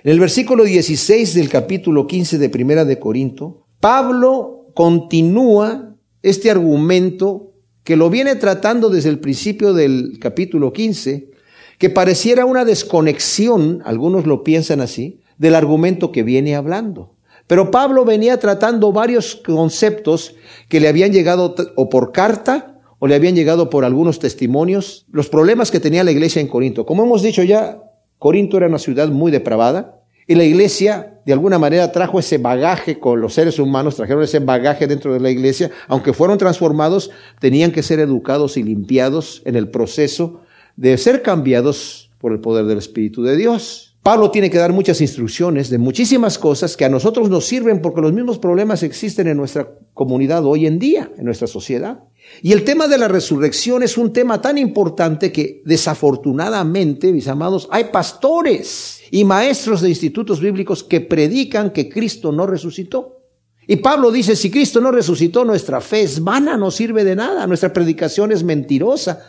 [0.04, 7.54] En el versículo 16 del capítulo 15 de Primera de Corinto, Pablo continúa este argumento
[7.84, 11.32] que lo viene tratando desde el principio del capítulo 15,
[11.78, 17.16] que pareciera una desconexión, algunos lo piensan así, del argumento que viene hablando.
[17.48, 20.36] Pero Pablo venía tratando varios conceptos
[20.68, 25.30] que le habían llegado o por carta o le habían llegado por algunos testimonios, los
[25.30, 26.86] problemas que tenía la iglesia en Corinto.
[26.86, 27.82] Como hemos dicho ya,
[28.20, 33.00] Corinto era una ciudad muy depravada y la iglesia de alguna manera trajo ese bagaje
[33.00, 37.72] con los seres humanos, trajeron ese bagaje dentro de la iglesia, aunque fueron transformados, tenían
[37.72, 40.42] que ser educados y limpiados en el proceso
[40.76, 43.96] de ser cambiados por el poder del Espíritu de Dios.
[44.04, 48.00] Pablo tiene que dar muchas instrucciones de muchísimas cosas que a nosotros nos sirven porque
[48.00, 52.00] los mismos problemas existen en nuestra comunidad hoy en día, en nuestra sociedad.
[52.42, 57.68] Y el tema de la resurrección es un tema tan importante que desafortunadamente, mis amados,
[57.72, 63.24] hay pastores y maestros de institutos bíblicos que predican que Cristo no resucitó.
[63.66, 67.48] Y Pablo dice, si Cristo no resucitó, nuestra fe es vana, no sirve de nada,
[67.48, 69.20] nuestra predicación es mentirosa,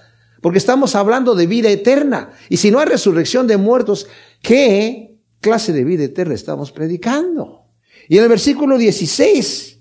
[0.40, 2.30] porque estamos hablando de vida eterna.
[2.48, 4.06] Y si no hay resurrección de muertos,
[4.42, 7.66] ¿Qué clase de vida eterna estamos predicando?
[8.08, 9.77] Y en el versículo 16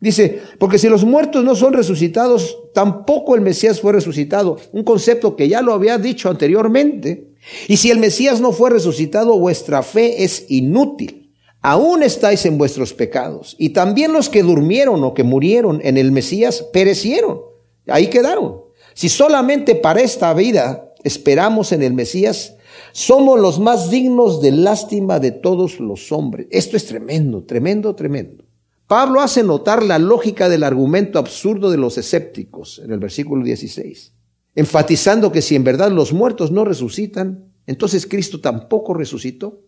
[0.00, 4.58] dice, porque si los muertos no son resucitados, tampoco el Mesías fue resucitado.
[4.72, 7.32] Un concepto que ya lo había dicho anteriormente.
[7.66, 11.32] Y si el Mesías no fue resucitado, vuestra fe es inútil.
[11.60, 13.56] Aún estáis en vuestros pecados.
[13.58, 17.40] Y también los que durmieron o que murieron en el Mesías perecieron.
[17.86, 18.62] Ahí quedaron.
[18.94, 22.56] Si solamente para esta vida esperamos en el Mesías,
[22.92, 26.46] somos los más dignos de lástima de todos los hombres.
[26.50, 28.44] Esto es tremendo, tremendo, tremendo.
[28.88, 34.14] Pablo hace notar la lógica del argumento absurdo de los escépticos en el versículo 16,
[34.54, 39.60] enfatizando que si en verdad los muertos no resucitan, entonces Cristo tampoco resucitó.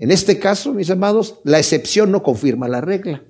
[0.00, 3.22] En este caso, mis amados, la excepción no confirma la regla.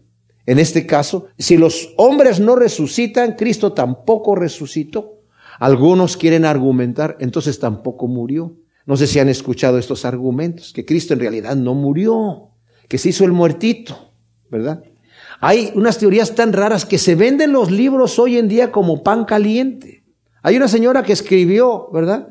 [0.46, 5.20] En este caso, si los hombres no resucitan, Cristo tampoco resucitó.
[5.60, 8.56] Algunos quieren argumentar, entonces tampoco murió.
[8.86, 12.48] No sé si han escuchado estos argumentos, que Cristo en realidad no murió,
[12.88, 14.14] que se hizo el muertito,
[14.50, 14.82] ¿verdad?
[15.40, 19.24] Hay unas teorías tan raras que se venden los libros hoy en día como pan
[19.24, 20.04] caliente.
[20.42, 22.28] Hay una señora que escribió, ¿verdad?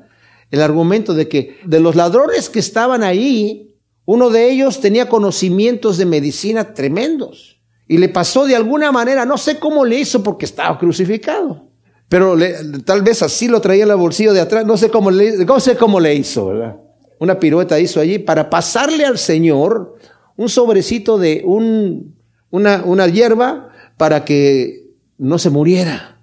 [0.51, 5.97] El argumento de que de los ladrones que estaban ahí, uno de ellos tenía conocimientos
[5.97, 7.61] de medicina tremendos.
[7.87, 11.69] Y le pasó de alguna manera, no sé cómo le hizo porque estaba crucificado.
[12.07, 12.37] Pero
[12.85, 15.59] tal vez así lo traía en el bolsillo de atrás, no sé cómo le, no
[15.59, 16.77] sé cómo le hizo, ¿verdad?
[17.19, 19.95] Una pirueta hizo allí para pasarle al Señor
[20.35, 22.15] un sobrecito de un,
[22.53, 26.21] una, una hierba para que no se muriera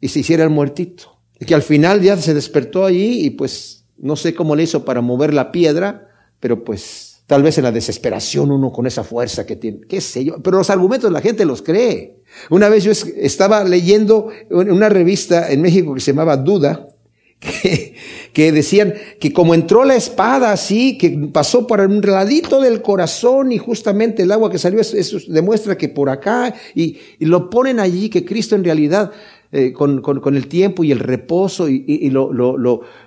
[0.00, 1.18] y se hiciera el muertito.
[1.38, 4.84] Y que al final ya se despertó allí y pues no sé cómo le hizo
[4.84, 6.08] para mover la piedra,
[6.40, 10.22] pero pues Tal vez en la desesperación uno con esa fuerza que tiene, qué sé
[10.22, 12.20] yo, pero los argumentos la gente los cree.
[12.50, 16.88] Una vez yo estaba leyendo una revista en México que se llamaba Duda,
[17.38, 17.91] que,
[18.32, 23.52] que, decían que como entró la espada así, que pasó por un ladito del corazón
[23.52, 28.08] y justamente el agua que salió, eso, demuestra que por acá, y, lo ponen allí,
[28.08, 29.12] que Cristo en realidad,
[29.52, 30.02] eh, con,
[30.34, 32.28] el tiempo y el reposo y, lo,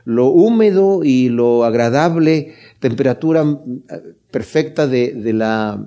[0.06, 3.84] húmedo y lo agradable, temperatura mm,
[4.30, 5.84] perfecta de, de la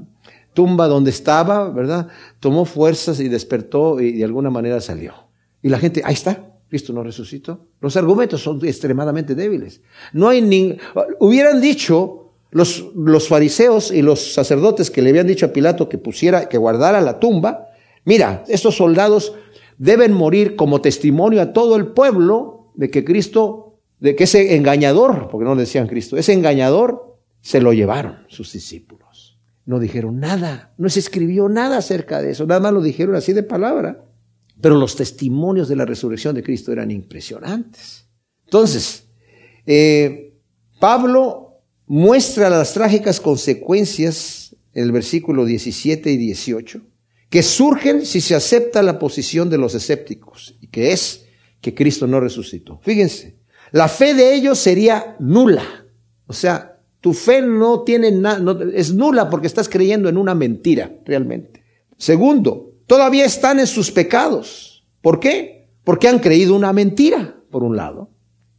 [0.53, 2.09] tumba donde estaba, ¿verdad?
[2.41, 5.15] Tomó fuerzas y despertó y de alguna manera salió.
[5.63, 7.68] Y la gente, ahí está, Cristo no resucitó.
[7.81, 9.81] Los argumentos son extremadamente débiles.
[10.13, 10.77] No hay ni,
[11.21, 15.99] hubieran dicho los, los fariseos y los sacerdotes que le habían dicho a Pilato que
[15.99, 17.69] pusiera, que guardara la tumba,
[18.05, 19.35] mira, estos soldados
[19.77, 25.29] deben morir como testimonio a todo el pueblo de que Cristo, de que ese engañador,
[25.31, 28.99] porque no le decían Cristo, ese engañador se lo llevaron sus discípulos
[29.69, 33.35] no dijeron nada, no se escribió nada acerca de eso, nada más lo dijeron así
[33.35, 34.03] de palabra.
[34.61, 38.07] Pero los testimonios de la resurrección de Cristo eran impresionantes.
[38.45, 39.05] Entonces,
[39.67, 40.35] eh,
[40.81, 46.83] Pablo muestra las trágicas consecuencias en el versículo 17 y 18
[47.31, 51.27] que surgen si se acepta la posición de los escépticos, y que es
[51.61, 52.81] que Cristo no resucitó.
[52.83, 53.39] Fíjense,
[53.73, 55.65] la fe de ellos sería nula.
[56.27, 60.97] O sea, tu fe no tiene nada, es nula porque estás creyendo en una mentira,
[61.05, 61.65] realmente.
[61.97, 64.85] Segundo, todavía están en sus pecados.
[65.01, 65.71] ¿Por qué?
[65.85, 68.11] Porque han creído una mentira, por un lado.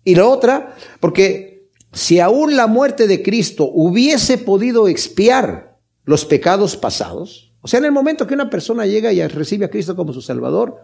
[0.05, 6.77] Y la otra, porque si aún la muerte de Cristo hubiese podido expiar los pecados
[6.77, 10.13] pasados, o sea, en el momento que una persona llega y recibe a Cristo como
[10.13, 10.77] su Salvador,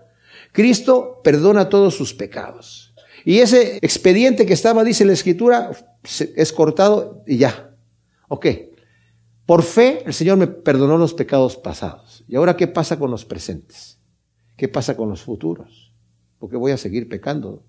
[0.51, 2.93] Cristo perdona todos sus pecados.
[3.23, 5.71] Y ese expediente que estaba, dice la Escritura,
[6.35, 7.71] es cortado y ya.
[8.27, 8.47] Ok.
[9.45, 12.04] Por fe, el Señor me perdonó los pecados pasados.
[12.27, 13.99] ¿Y ahora qué pasa con los presentes?
[14.57, 15.93] ¿Qué pasa con los futuros?
[16.39, 17.63] Porque voy a seguir pecando.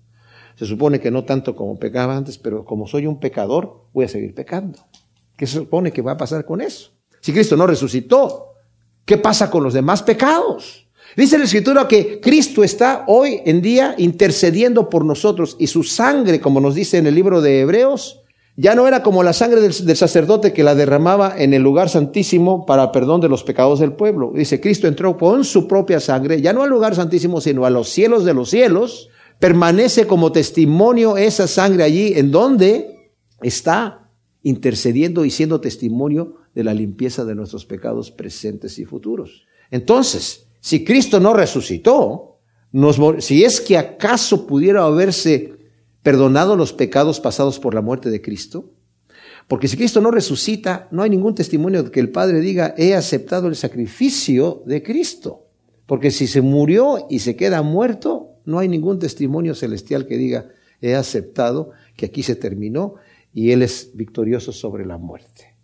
[0.55, 4.07] Se supone que no tanto como pecaba antes, pero como soy un pecador, voy a
[4.07, 4.79] seguir pecando.
[5.35, 6.91] ¿Qué se supone que va a pasar con eso?
[7.21, 8.53] Si Cristo no resucitó,
[9.05, 10.87] ¿qué pasa con los demás pecados?
[11.15, 16.39] Dice la escritura que Cristo está hoy en día intercediendo por nosotros y su sangre,
[16.41, 18.21] como nos dice en el libro de Hebreos,
[18.59, 22.65] ya no era como la sangre del, sacerdote que la derramaba en el lugar santísimo
[22.65, 24.31] para perdón de los pecados del pueblo.
[24.33, 27.89] Dice, Cristo entró con su propia sangre, ya no al lugar santísimo, sino a los
[27.89, 29.09] cielos de los cielos.
[29.37, 33.11] Permanece como testimonio esa sangre allí en donde
[33.43, 34.09] está
[34.41, 39.45] intercediendo y siendo testimonio de la limpieza de nuestros pecados presentes y futuros.
[39.69, 42.39] Entonces, si Cristo no resucitó,
[43.19, 45.56] si es que acaso pudiera haberse
[46.07, 48.71] perdonado los pecados pasados por la muerte de Cristo,
[49.49, 52.95] porque si Cristo no resucita, no hay ningún testimonio de que el Padre diga, he
[52.95, 55.49] aceptado el sacrificio de Cristo.
[55.85, 60.47] Porque si se murió y se queda muerto, no hay ningún testimonio celestial que diga,
[60.79, 62.95] he aceptado que aquí se terminó
[63.33, 65.57] y Él es victorioso sobre la muerte.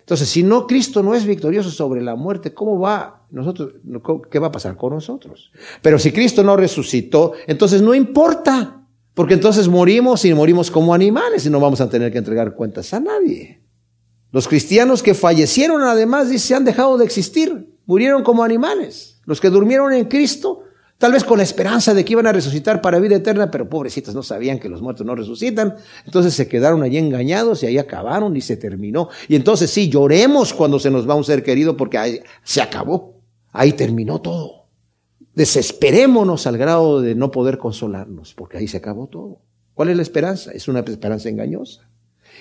[0.00, 3.74] Entonces, si no, Cristo no es victorioso sobre la muerte, ¿cómo va nosotros,
[4.32, 5.52] qué va a pasar con nosotros?
[5.80, 8.75] Pero si Cristo no resucitó, entonces no importa.
[9.16, 12.92] Porque entonces morimos y morimos como animales y no vamos a tener que entregar cuentas
[12.92, 13.62] a nadie.
[14.30, 19.18] Los cristianos que fallecieron además dice, han dejado de existir, murieron como animales.
[19.24, 20.64] Los que durmieron en Cristo,
[20.98, 24.14] tal vez con la esperanza de que iban a resucitar para vida eterna, pero pobrecitos
[24.14, 25.76] no sabían que los muertos no resucitan.
[26.04, 29.08] Entonces se quedaron allí engañados y ahí acabaron y se terminó.
[29.28, 33.22] Y entonces sí, lloremos cuando se nos va un ser querido porque ahí se acabó.
[33.50, 34.55] Ahí terminó todo.
[35.36, 39.42] Desesperémonos al grado de no poder consolarnos, porque ahí se acabó todo.
[39.74, 40.50] ¿Cuál es la esperanza?
[40.50, 41.82] Es una esperanza engañosa.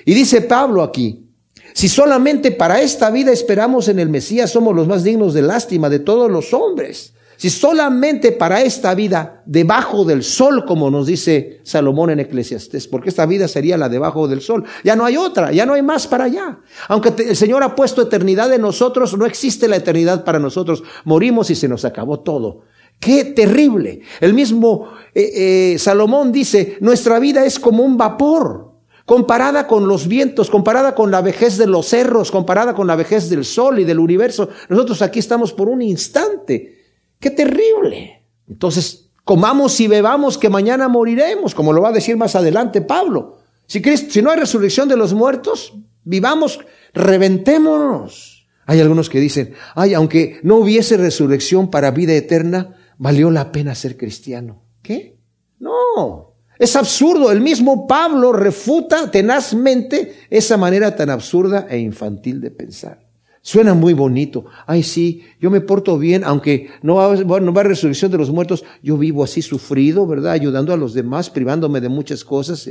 [0.06, 1.30] Y dice Pablo aquí,
[1.74, 5.90] si solamente para esta vida esperamos en el Mesías, somos los más dignos de lástima
[5.90, 7.14] de todos los hombres.
[7.36, 13.10] Si solamente para esta vida, debajo del sol, como nos dice Salomón en Eclesiastés, porque
[13.10, 16.08] esta vida sería la debajo del sol, ya no hay otra, ya no hay más
[16.08, 16.60] para allá.
[16.88, 20.82] Aunque el Señor ha puesto eternidad en nosotros, no existe la eternidad para nosotros.
[21.04, 22.62] Morimos y se nos acabó todo.
[23.00, 24.02] Qué terrible.
[24.20, 28.74] El mismo eh, eh, Salomón dice, nuestra vida es como un vapor,
[29.06, 33.30] comparada con los vientos, comparada con la vejez de los cerros, comparada con la vejez
[33.30, 34.50] del sol y del universo.
[34.70, 36.80] Nosotros aquí estamos por un instante.
[37.20, 38.24] Qué terrible.
[38.50, 43.38] Entonces, comamos y bebamos que mañana moriremos, como lo va a decir más adelante Pablo.
[43.68, 46.60] Si, si no hay resurrección de los muertos, vivamos,
[46.94, 48.48] reventémonos.
[48.68, 53.76] Hay algunos que dicen, ay, aunque no hubiese resurrección para vida eterna, valió la pena
[53.76, 54.62] ser cristiano.
[54.82, 55.18] ¿Qué?
[55.60, 57.32] No, es absurdo.
[57.32, 63.06] El mismo Pablo refuta tenazmente esa manera tan absurda e infantil de pensar.
[63.42, 64.46] Suena muy bonito.
[64.66, 68.32] Ay, sí, yo me porto bien, aunque no va, no va a resurrección de los
[68.32, 70.32] muertos, yo vivo así sufrido, ¿verdad?
[70.32, 72.68] Ayudando a los demás, privándome de muchas cosas.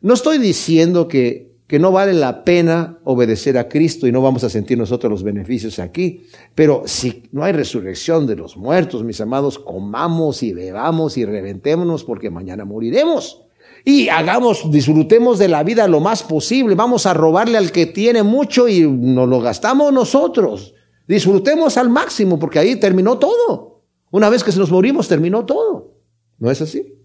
[0.00, 4.44] No estoy diciendo que que no vale la pena obedecer a Cristo y no vamos
[4.44, 6.26] a sentir nosotros los beneficios aquí.
[6.54, 12.04] Pero si no hay resurrección de los muertos, mis amados, comamos y bebamos y reventémonos
[12.04, 13.42] porque mañana moriremos.
[13.84, 16.74] Y hagamos, disfrutemos de la vida lo más posible.
[16.74, 20.74] Vamos a robarle al que tiene mucho y nos lo gastamos nosotros.
[21.06, 23.82] Disfrutemos al máximo porque ahí terminó todo.
[24.10, 25.94] Una vez que nos morimos, terminó todo.
[26.38, 26.95] ¿No es así?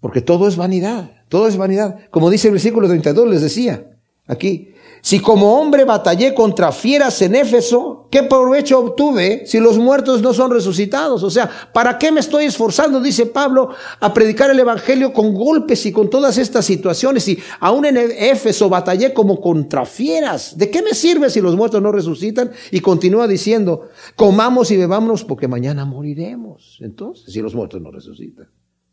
[0.00, 1.98] Porque todo es vanidad, todo es vanidad.
[2.10, 3.86] Como dice el versículo 32, les decía
[4.26, 10.22] aquí, si como hombre batallé contra fieras en Éfeso, ¿qué provecho obtuve si los muertos
[10.22, 11.22] no son resucitados?
[11.22, 15.86] O sea, ¿para qué me estoy esforzando, dice Pablo, a predicar el Evangelio con golpes
[15.86, 17.28] y con todas estas situaciones?
[17.28, 20.58] Y aún en Éfeso batallé como contra fieras.
[20.58, 22.50] ¿De qué me sirve si los muertos no resucitan?
[22.70, 26.78] Y continúa diciendo, comamos y bebamos porque mañana moriremos.
[26.80, 28.48] Entonces, si los muertos no resucitan.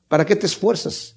[0.07, 1.15] ¿Para qué te esfuerzas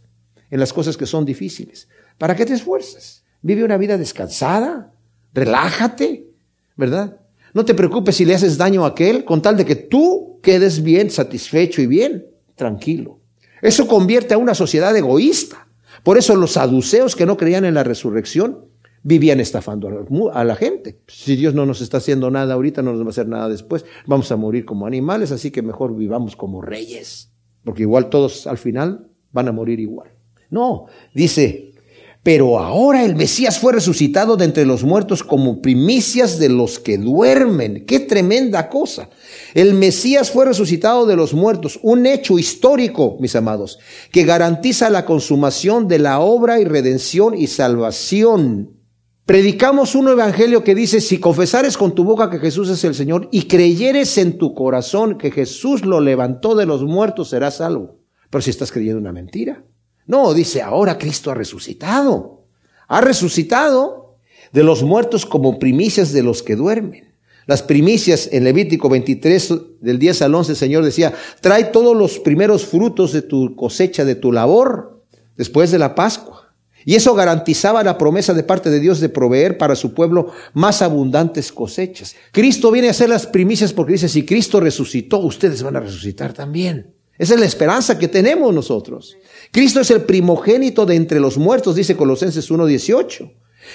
[0.51, 1.89] en las cosas que son difíciles?
[2.17, 3.25] ¿Para qué te esfuerzas?
[3.43, 4.93] Vive una vida descansada,
[5.33, 6.27] relájate,
[6.77, 7.21] ¿verdad?
[7.55, 10.83] No te preocupes si le haces daño a aquel, con tal de que tú quedes
[10.83, 13.21] bien, satisfecho y bien, tranquilo.
[13.63, 15.69] Eso convierte a una sociedad egoísta.
[16.03, 18.67] Por eso los saduceos que no creían en la resurrección
[19.03, 21.01] vivían estafando a la gente.
[21.07, 23.85] Si Dios no nos está haciendo nada ahorita, no nos va a hacer nada después.
[24.07, 27.31] Vamos a morir como animales, así que mejor vivamos como reyes
[27.69, 30.09] porque igual todos al final van a morir igual.
[30.49, 31.75] No, dice,
[32.23, 36.97] pero ahora el Mesías fue resucitado de entre los muertos como primicias de los que
[36.97, 37.85] duermen.
[37.85, 39.11] Qué tremenda cosa.
[39.53, 43.79] El Mesías fue resucitado de los muertos, un hecho histórico, mis amados,
[44.13, 48.78] que garantiza la consumación de la obra y redención y salvación
[49.29, 53.29] Predicamos un evangelio que dice, si confesares con tu boca que Jesús es el Señor
[53.31, 57.99] y creyeres en tu corazón que Jesús lo levantó de los muertos, serás salvo.
[58.31, 59.63] Pero si estás creyendo una mentira.
[60.07, 62.47] No, dice, ahora Cristo ha resucitado.
[62.89, 64.17] Ha resucitado
[64.55, 67.13] de los muertos como primicias de los que duermen.
[67.45, 71.13] Las primicias en Levítico 23, del 10 al 11, el Señor decía,
[71.43, 75.05] trae todos los primeros frutos de tu cosecha, de tu labor,
[75.37, 76.48] después de la Pascua.
[76.89, 80.81] Y eso garantizaba la promesa de parte de Dios de proveer para su pueblo más
[80.81, 82.17] abundantes cosechas.
[82.33, 86.33] Cristo viene a hacer las primicias porque dice, si Cristo resucitó, ustedes van a resucitar
[86.33, 86.95] también.
[87.19, 89.19] Esa es la esperanza que tenemos nosotros.
[89.51, 93.33] Cristo es el primogénito de entre los muertos, dice Colosenses 1.18.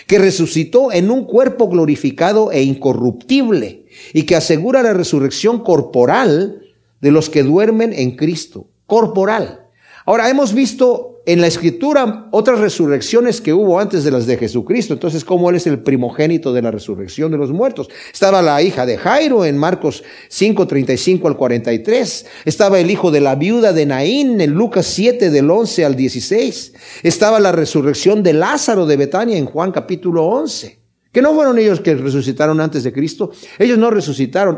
[0.07, 6.63] que resucitó en un cuerpo glorificado e incorruptible y que asegura la resurrección corporal
[6.99, 8.71] de los que duermen en Cristo.
[8.87, 9.67] Corporal.
[10.03, 14.93] Ahora, hemos visto en la escritura otras resurrecciones que hubo antes de las de Jesucristo.
[14.93, 17.89] Entonces, ¿cómo Él es el primogénito de la resurrección de los muertos?
[18.11, 22.25] Estaba la hija de Jairo en Marcos 5, 35 al 43.
[22.45, 26.73] Estaba el hijo de la viuda de Naín en Lucas 7 del 11 al 16.
[27.03, 30.83] Estaba la resurrección de Lázaro de Betania en Juan capítulo 11.
[31.13, 33.31] Que no fueron ellos que resucitaron antes de Cristo.
[33.59, 34.57] Ellos no resucitaron.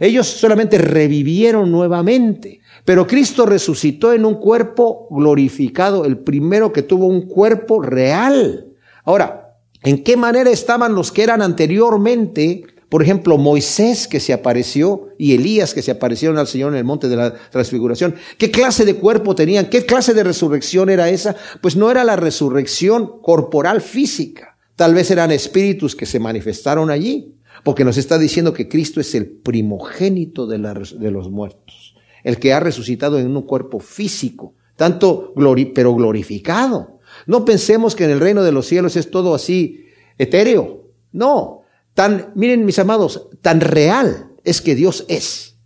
[0.00, 2.60] Ellos solamente revivieron nuevamente.
[2.84, 8.66] Pero Cristo resucitó en un cuerpo glorificado, el primero que tuvo un cuerpo real.
[9.04, 12.64] Ahora, ¿en qué manera estaban los que eran anteriormente?
[12.88, 16.84] Por ejemplo, Moisés que se apareció y Elías que se aparecieron al Señor en el
[16.84, 18.16] monte de la transfiguración.
[18.36, 19.70] ¿Qué clase de cuerpo tenían?
[19.70, 21.36] ¿Qué clase de resurrección era esa?
[21.60, 24.56] Pues no era la resurrección corporal física.
[24.74, 29.14] Tal vez eran espíritus que se manifestaron allí, porque nos está diciendo que Cristo es
[29.14, 31.79] el primogénito de, de los muertos
[32.24, 35.32] el que ha resucitado en un cuerpo físico, tanto
[35.74, 36.98] pero glorificado.
[37.26, 39.86] No pensemos que en el reino de los cielos es todo así
[40.18, 40.88] etéreo.
[41.12, 41.62] No,
[41.94, 45.58] tan, miren mis amados, tan real es que Dios es,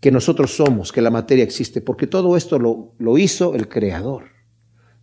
[0.00, 4.24] que nosotros somos, que la materia existe, porque todo esto lo, lo hizo el Creador.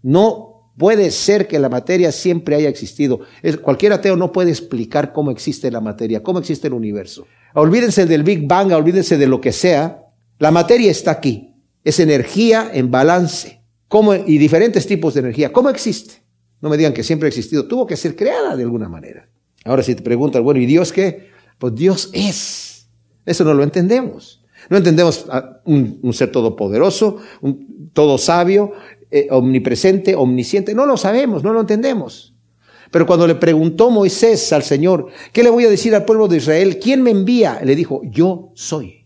[0.02, 3.22] No puede ser que la materia siempre haya existido.
[3.64, 7.26] cualquier ateo no puede explicar cómo existe la materia, cómo existe el universo.
[7.54, 10.05] Olvídense del Big Bang, olvídense de lo que sea,
[10.40, 11.54] la materia está aquí.
[11.84, 13.62] Es energía en balance.
[13.88, 15.54] ¿Cómo, y diferentes tipos de energía.
[15.54, 16.24] ¿Cómo existe?
[16.62, 17.68] No me digan que siempre ha existido.
[17.68, 19.30] Tuvo que ser creada de alguna manera.
[19.64, 21.30] Ahora si te preguntas, bueno, ¿y Dios qué?
[21.60, 22.88] Pues Dios es.
[23.26, 24.44] Eso no lo entendemos.
[24.70, 25.26] No entendemos
[25.66, 28.72] un, ser todopoderoso, un todo sabio,
[29.12, 30.74] eh, omnipresente, omnisciente.
[30.74, 32.34] No lo sabemos, no lo entendemos.
[32.92, 36.38] Pero cuando le preguntó Moisés al Señor, ¿qué le voy a decir al pueblo de
[36.38, 36.80] Israel?
[36.80, 37.60] ¿Quién me envía?
[37.64, 39.05] Le dijo, yo soy.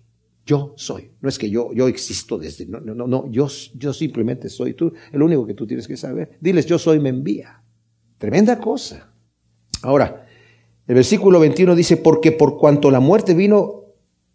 [0.50, 1.12] Yo soy.
[1.22, 2.66] No es que yo, yo existo desde.
[2.66, 3.30] No, no, no.
[3.30, 4.92] Yo, yo simplemente soy tú.
[5.12, 6.40] El único que tú tienes que saber.
[6.42, 7.62] Diles, yo soy, me envía.
[8.18, 9.14] Tremenda cosa.
[9.84, 10.26] Ahora,
[10.88, 13.94] el versículo 21 dice, porque por cuanto la muerte vino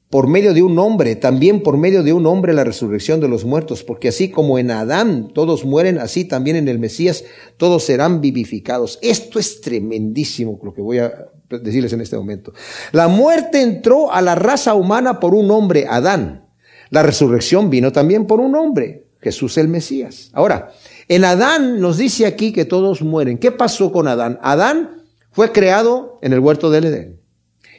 [0.08, 3.44] por medio de un hombre, también por medio de un hombre la resurrección de los
[3.44, 7.24] muertos, porque así como en Adán todos mueren, así también en el Mesías
[7.56, 9.00] todos serán vivificados.
[9.02, 12.52] Esto es tremendísimo lo que voy a decirles en este momento.
[12.92, 16.46] La muerte entró a la raza humana por un hombre, Adán.
[16.90, 20.30] La resurrección vino también por un hombre, Jesús el Mesías.
[20.32, 20.72] Ahora,
[21.08, 23.38] en Adán nos dice aquí que todos mueren.
[23.38, 24.38] ¿Qué pasó con Adán?
[24.42, 27.20] Adán fue creado en el huerto del Edén.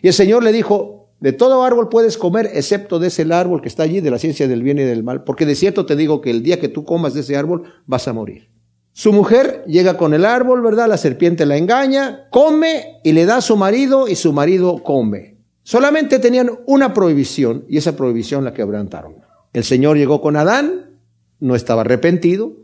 [0.02, 3.70] Y el Señor le dijo, de todo árbol puedes comer, excepto de ese árbol que
[3.70, 6.22] está allí, de la ciencia del bien y del mal, porque de cierto te digo
[6.22, 8.50] que el día que tú comas de ese árbol vas a morir.
[8.98, 10.88] Su mujer llega con el árbol, ¿verdad?
[10.88, 15.36] La serpiente la engaña, come y le da a su marido y su marido come.
[15.64, 19.18] Solamente tenían una prohibición y esa prohibición la quebrantaron.
[19.52, 20.98] El Señor llegó con Adán,
[21.42, 22.56] no estaba arrepentido,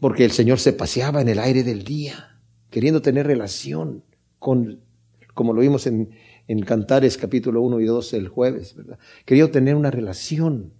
[0.00, 4.04] porque el Señor se paseaba en el aire del día, queriendo tener relación
[4.38, 4.80] con,
[5.34, 6.12] como lo vimos en,
[6.48, 8.98] en Cantares capítulo 1 y 2 el jueves, ¿verdad?
[9.26, 10.72] Quería tener una relación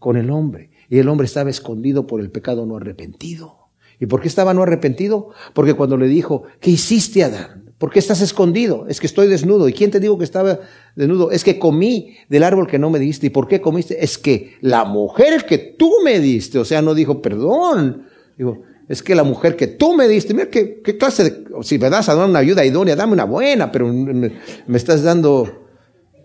[0.00, 3.57] con el hombre y el hombre estaba escondido por el pecado no arrepentido.
[4.00, 5.30] ¿Y por qué estaba no arrepentido?
[5.54, 7.64] Porque cuando le dijo, ¿qué hiciste, Adán?
[7.78, 8.86] ¿Por qué estás escondido?
[8.88, 9.68] Es que estoy desnudo.
[9.68, 10.58] ¿Y quién te dijo que estaba
[10.96, 11.30] desnudo?
[11.30, 13.28] Es que comí del árbol que no me diste.
[13.28, 14.02] ¿Y por qué comiste?
[14.02, 18.06] Es que la mujer que tú me diste, o sea, no dijo perdón.
[18.36, 21.78] Digo, es que la mujer que tú me diste, mira qué, qué clase de, si
[21.78, 24.32] me das a dar una ayuda idónea, dame una buena, pero me,
[24.66, 25.68] me estás dando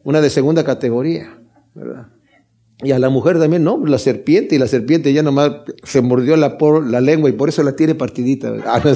[0.04, 1.40] una de segunda categoría,
[1.76, 2.08] ¿verdad?
[2.82, 5.52] Y a la mujer también, no, la serpiente, y la serpiente ya nomás
[5.84, 8.54] se mordió la, la lengua y por eso la tiene partidita.
[8.66, 8.82] Ah,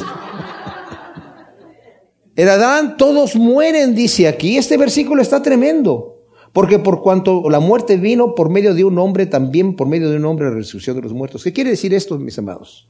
[2.36, 4.58] en Adán todos mueren, dice aquí.
[4.58, 6.18] Este versículo está tremendo.
[6.54, 10.18] Porque por cuanto la muerte vino por medio de un hombre, también por medio de
[10.18, 11.44] un hombre la resurrección de los muertos.
[11.44, 12.90] ¿Qué quiere decir esto, mis amados?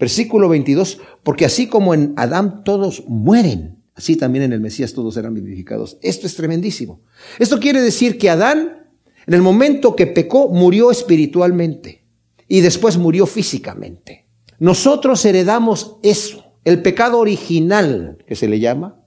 [0.00, 5.14] Versículo 22, porque así como en Adán todos mueren, así también en el Mesías todos
[5.14, 5.96] serán vivificados.
[6.02, 7.02] Esto es tremendísimo.
[7.38, 8.83] Esto quiere decir que Adán
[9.26, 12.04] en el momento que pecó, murió espiritualmente
[12.48, 14.26] y después murió físicamente.
[14.58, 19.00] Nosotros heredamos eso, el pecado original que se le llama,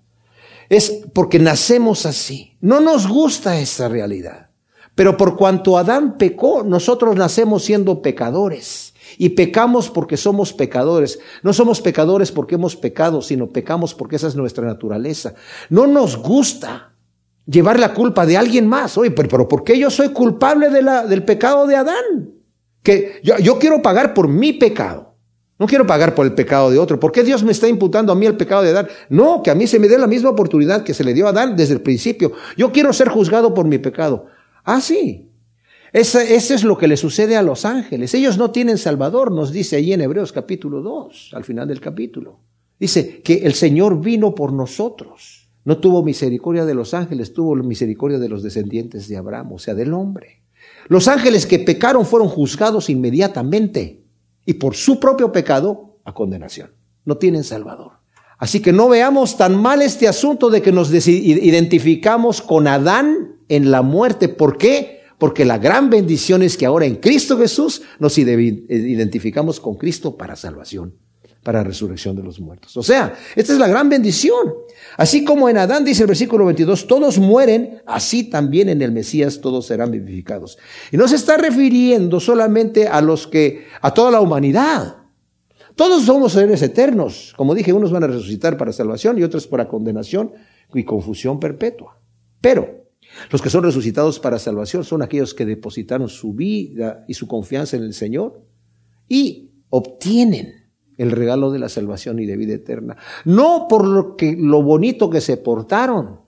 [0.70, 2.58] es porque nacemos así.
[2.60, 4.50] No nos gusta esa realidad.
[4.96, 8.94] Pero por cuanto Adán pecó, nosotros nacemos siendo pecadores.
[9.18, 11.20] Y pecamos porque somos pecadores.
[11.44, 15.36] No somos pecadores porque hemos pecado, sino pecamos porque esa es nuestra naturaleza.
[15.70, 16.94] No nos gusta
[17.48, 18.98] llevar la culpa de alguien más.
[18.98, 22.32] Oye, pero, ¿por qué yo soy culpable de la, del pecado de Adán?
[22.84, 25.16] Que yo, yo quiero pagar por mi pecado.
[25.60, 27.00] No quiero pagar por el pecado de otro.
[27.00, 28.88] ¿Por qué Dios me está imputando a mí el pecado de Adán?
[29.10, 31.30] No, que a mí se me dé la misma oportunidad que se le dio a
[31.30, 32.34] Adán desde el principio.
[32.56, 34.28] Yo quiero ser juzgado por mi pecado.
[34.64, 35.28] Ah, sí.
[35.94, 38.14] Eso, es lo que le sucede a los ángeles.
[38.14, 42.40] Ellos no tienen Salvador, nos dice ahí en Hebreos capítulo 2, al final del capítulo.
[42.80, 45.37] Dice que el Señor vino por nosotros.
[45.68, 49.76] No tuvo misericordia de los ángeles, tuvo misericordia de los descendientes de Abraham, o sea,
[49.76, 50.42] del hombre.
[50.88, 54.06] Los ángeles que pecaron fueron juzgados inmediatamente
[54.46, 56.72] y por su propio pecado a condenación.
[57.04, 57.98] No tienen Salvador.
[58.38, 63.70] Así que no veamos tan mal este asunto de que nos identificamos con Adán en
[63.70, 64.30] la muerte.
[64.30, 65.02] ¿Por qué?
[65.18, 70.38] Porque la gran bendición es que ahora en Cristo Jesús nos identificamos con Cristo para
[70.38, 70.94] salvación
[71.48, 72.76] para resurrección de los muertos.
[72.76, 74.54] O sea, esta es la gran bendición.
[74.98, 79.40] Así como en Adán dice el versículo 22, todos mueren, así también en el Mesías
[79.40, 80.58] todos serán vivificados.
[80.92, 84.98] Y no se está refiriendo solamente a los que, a toda la humanidad.
[85.78, 87.34] Todos somos seres eternos.
[87.38, 90.34] Como dije, unos van a resucitar para salvación y otros para condenación
[90.74, 91.98] y confusión perpetua.
[92.42, 92.90] Pero
[93.32, 97.78] los que son resucitados para salvación son aquellos que depositaron su vida y su confianza
[97.78, 98.44] en el Señor
[99.08, 100.67] y obtienen
[100.98, 102.98] el regalo de la salvación y de vida eterna.
[103.26, 106.22] No por lo, que, lo bonito que se portaron,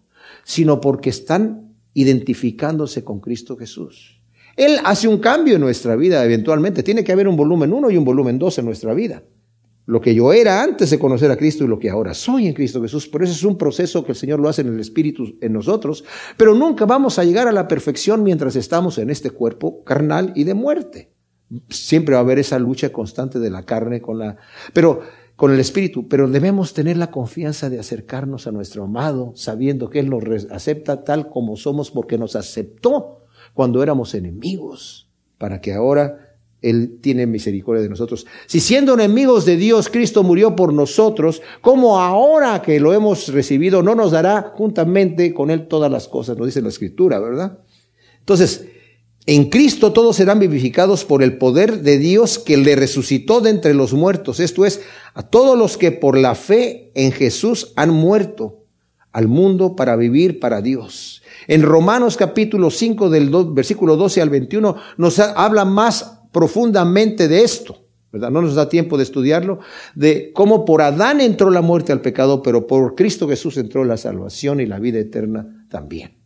[0.44, 4.22] sino porque están identificándose con Cristo Jesús.
[4.56, 6.84] Él hace un cambio en nuestra vida eventualmente.
[6.84, 9.24] Tiene que haber un volumen 1 y un volumen 2 en nuestra vida.
[9.86, 12.54] Lo que yo era antes de conocer a Cristo y lo que ahora soy en
[12.54, 13.08] Cristo Jesús.
[13.08, 16.04] Por eso es un proceso que el Señor lo hace en el Espíritu en nosotros.
[16.38, 20.44] Pero nunca vamos a llegar a la perfección mientras estamos en este cuerpo carnal y
[20.44, 21.12] de muerte.
[21.70, 24.38] Siempre va a haber esa lucha constante de la carne con la,
[24.74, 25.02] pero
[25.40, 30.00] con el espíritu, pero debemos tener la confianza de acercarnos a nuestro amado, sabiendo que
[30.00, 33.24] Él nos acepta tal como somos, porque nos aceptó
[33.54, 38.28] cuando éramos enemigos, para que ahora Él tiene misericordia de nosotros.
[38.48, 43.82] Si siendo enemigos de Dios, Cristo murió por nosotros, ¿cómo ahora que lo hemos recibido
[43.82, 46.38] no nos dará juntamente con Él todas las cosas?
[46.38, 47.60] Nos dice la Escritura, ¿verdad?
[48.20, 48.68] Entonces,
[49.32, 53.76] en Cristo todos serán vivificados por el poder de Dios que le resucitó de entre
[53.76, 54.40] los muertos.
[54.40, 54.82] Esto es,
[55.14, 58.64] a todos los que por la fe en Jesús han muerto
[59.12, 61.22] al mundo para vivir para Dios.
[61.48, 67.86] En Romanos capítulo 5 del versículo 12 al 21 nos habla más profundamente de esto.
[68.12, 69.60] No nos da tiempo de estudiarlo,
[69.94, 73.98] de cómo por Adán entró la muerte al pecado, pero por Cristo Jesús entró la
[73.98, 76.19] salvación y la vida eterna también.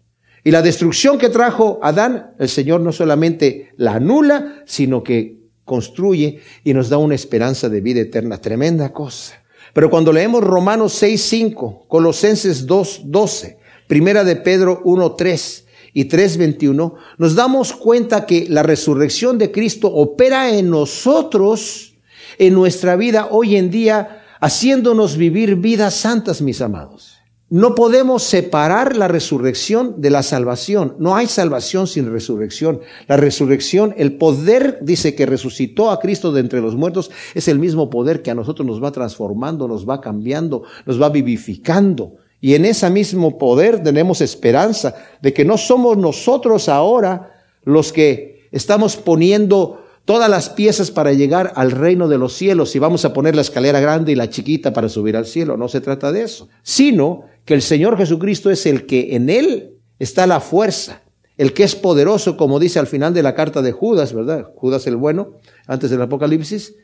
[0.43, 6.39] Y la destrucción que trajo Adán, el Señor no solamente la anula, sino que construye
[6.63, 8.39] y nos da una esperanza de vida eterna.
[8.39, 9.41] Tremenda cosa.
[9.73, 15.63] Pero cuando leemos Romanos 6.5, Colosenses 2.12, Primera de Pedro 1.3
[15.93, 21.95] y 3.21, nos damos cuenta que la resurrección de Cristo opera en nosotros,
[22.37, 27.12] en nuestra vida hoy en día, haciéndonos vivir vidas santas, mis amados.
[27.49, 30.95] No podemos separar la resurrección de la salvación.
[30.97, 32.81] No hay salvación sin resurrección.
[33.07, 37.59] La resurrección, el poder, dice que resucitó a Cristo de entre los muertos, es el
[37.59, 42.15] mismo poder que a nosotros nos va transformando, nos va cambiando, nos va vivificando.
[42.41, 48.47] Y en ese mismo poder tenemos esperanza de que no somos nosotros ahora los que
[48.51, 53.13] estamos poniendo todas las piezas para llegar al reino de los cielos y vamos a
[53.13, 55.57] poner la escalera grande y la chiquita para subir al cielo.
[55.57, 59.77] No se trata de eso, sino que el Señor Jesucristo es el que en Él
[59.99, 61.01] está la fuerza,
[61.37, 64.51] el que es poderoso, como dice al final de la carta de Judas, ¿verdad?
[64.55, 65.37] Judas el bueno,
[65.67, 66.75] antes del Apocalipsis,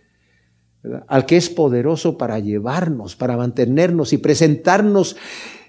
[1.07, 5.17] al que es poderoso para llevarnos, para mantenernos y presentarnos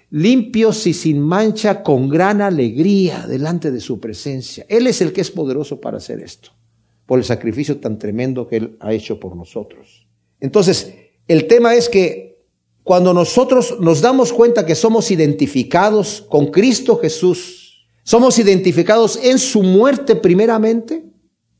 [0.09, 4.65] limpios y sin mancha, con gran alegría delante de su presencia.
[4.67, 6.51] Él es el que es poderoso para hacer esto,
[7.05, 10.07] por el sacrificio tan tremendo que Él ha hecho por nosotros.
[10.39, 10.93] Entonces,
[11.27, 12.31] el tema es que
[12.83, 19.61] cuando nosotros nos damos cuenta que somos identificados con Cristo Jesús, somos identificados en su
[19.61, 21.05] muerte primeramente,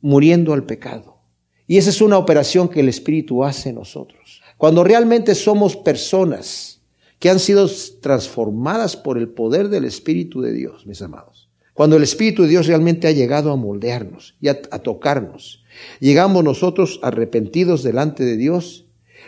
[0.01, 1.21] muriendo al pecado.
[1.67, 4.41] Y esa es una operación que el Espíritu hace en nosotros.
[4.57, 6.81] Cuando realmente somos personas
[7.19, 7.69] que han sido
[8.01, 11.30] transformadas por el poder del Espíritu de Dios, mis amados.
[11.73, 15.63] Cuando el Espíritu de Dios realmente ha llegado a moldearnos y a, tocarnos,
[15.99, 18.85] llegamos nosotros arrepentidos delante de Dios,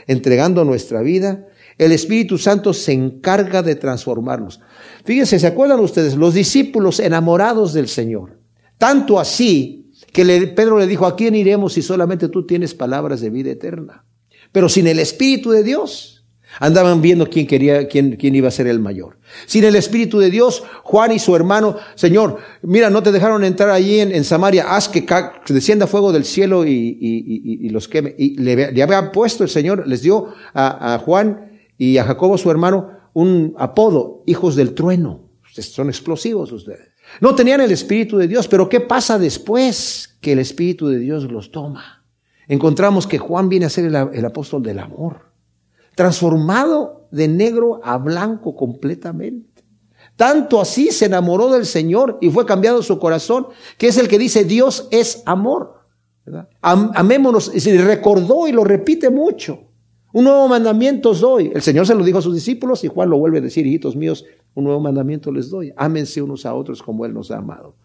[0.08, 4.60] entregando nuestra vida el Espíritu Santo se encarga de transformarnos.
[5.06, 6.16] Fíjense, ¿se acuerdan ustedes?
[6.16, 8.40] Los discípulos enamorados del Señor.
[8.78, 10.24] Tanto así que
[10.56, 14.06] Pedro le dijo, ¿a quién iremos si solamente tú tienes palabras de vida eterna?
[14.52, 16.23] Pero sin el Espíritu de Dios.
[16.60, 19.18] Andaban viendo quién quería, quién, quién iba a ser el mayor.
[19.46, 23.70] Sin el Espíritu de Dios, Juan y su hermano, Señor, mira, no te dejaron entrar
[23.70, 25.06] allí en, Samaria, haz que,
[25.48, 28.16] descienda fuego del cielo y, los queme.
[28.18, 32.38] Y le, le, había puesto el Señor, les dio a, a Juan y a Jacobo,
[32.38, 35.30] su hermano, un apodo, hijos del trueno.
[35.52, 36.94] Son explosivos ustedes.
[37.22, 41.32] No tenían el Espíritu de Dios, pero ¿qué pasa después que el Espíritu de Dios
[41.32, 42.04] los toma?
[42.48, 45.33] Encontramos que Juan viene a ser el, apóstol del amor,
[45.96, 49.64] transformado de negro a blanco completamente.
[50.16, 54.20] Tanto así se enamoró del Señor y fue cambiado su corazón, que es el que
[54.20, 55.82] dice Dios es amor.
[56.62, 59.60] amémonos, y recordó y lo repite mucho.
[60.14, 61.52] Un nuevo mandamiento os doy.
[61.54, 63.96] El Señor se lo dijo a sus discípulos y Juan lo vuelve a decir, hijitos
[63.96, 64.24] míos,
[64.54, 65.74] un nuevo mandamiento les doy.
[65.76, 67.76] Ámense unos a otros como Él nos ha amado.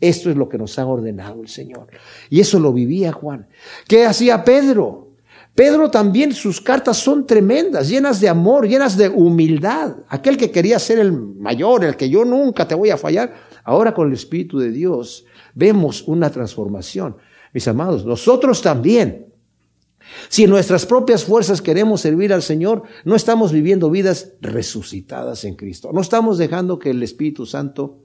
[0.00, 1.88] Esto es lo que nos ha ordenado el Señor.
[2.30, 3.48] Y eso lo vivía Juan.
[3.86, 5.03] ¿Qué hacía Pedro?
[5.54, 9.96] Pedro también, sus cartas son tremendas, llenas de amor, llenas de humildad.
[10.08, 13.34] Aquel que quería ser el mayor, el que yo nunca te voy a fallar.
[13.62, 15.24] Ahora con el Espíritu de Dios
[15.54, 17.16] vemos una transformación.
[17.52, 19.34] Mis amados, nosotros también
[20.28, 25.56] si en nuestras propias fuerzas queremos servir al Señor, no estamos viviendo vidas resucitadas en
[25.56, 25.90] Cristo.
[25.92, 28.00] No estamos dejando que el Espíritu Santo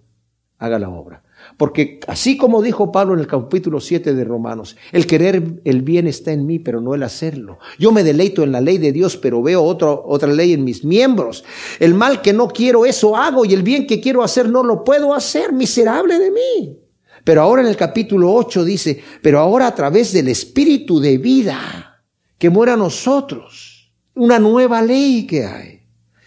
[0.59, 1.23] haga la obra.
[1.57, 6.05] Porque así como dijo Pablo en el capítulo 7 de Romanos, el querer el bien
[6.05, 7.59] está en mí, pero no el hacerlo.
[7.79, 11.45] Yo me deleito en la ley de Dios, pero veo otra ley en mis miembros.
[11.79, 14.83] El mal que no quiero, eso hago, y el bien que quiero hacer no lo
[14.83, 16.77] puedo hacer, miserable de mí.
[17.23, 22.03] Pero ahora en el capítulo 8 dice, pero ahora a través del Espíritu de vida,
[22.37, 23.93] que muera a nosotros.
[24.13, 25.79] Una nueva ley que hay.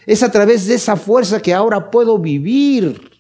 [0.06, 3.11] Es a través de esa fuerza que ahora puedo vivir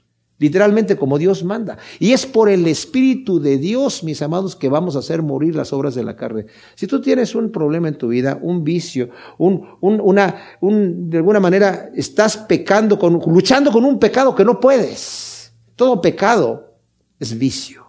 [0.42, 1.78] literalmente como Dios manda.
[2.00, 5.72] Y es por el Espíritu de Dios, mis amados, que vamos a hacer morir las
[5.72, 6.46] obras de la carne.
[6.74, 11.38] Si tú tienes un problema en tu vida, un vicio, un, una, un, de alguna
[11.38, 15.54] manera estás pecando, con, luchando con un pecado que no puedes.
[15.76, 16.76] Todo pecado
[17.20, 17.86] es vicio.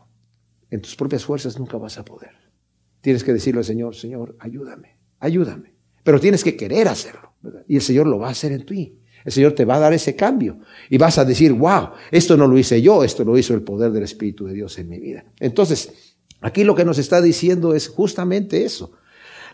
[0.69, 2.31] En tus propias fuerzas nunca vas a poder.
[3.01, 5.73] Tienes que decirle al Señor, Señor, ayúdame, ayúdame.
[6.03, 7.33] Pero tienes que querer hacerlo.
[7.67, 8.99] Y el Señor lo va a hacer en ti.
[9.25, 10.59] El Señor te va a dar ese cambio.
[10.89, 13.91] Y vas a decir, wow, esto no lo hice yo, esto lo hizo el poder
[13.91, 15.25] del Espíritu de Dios en mi vida.
[15.39, 18.91] Entonces, aquí lo que nos está diciendo es justamente eso.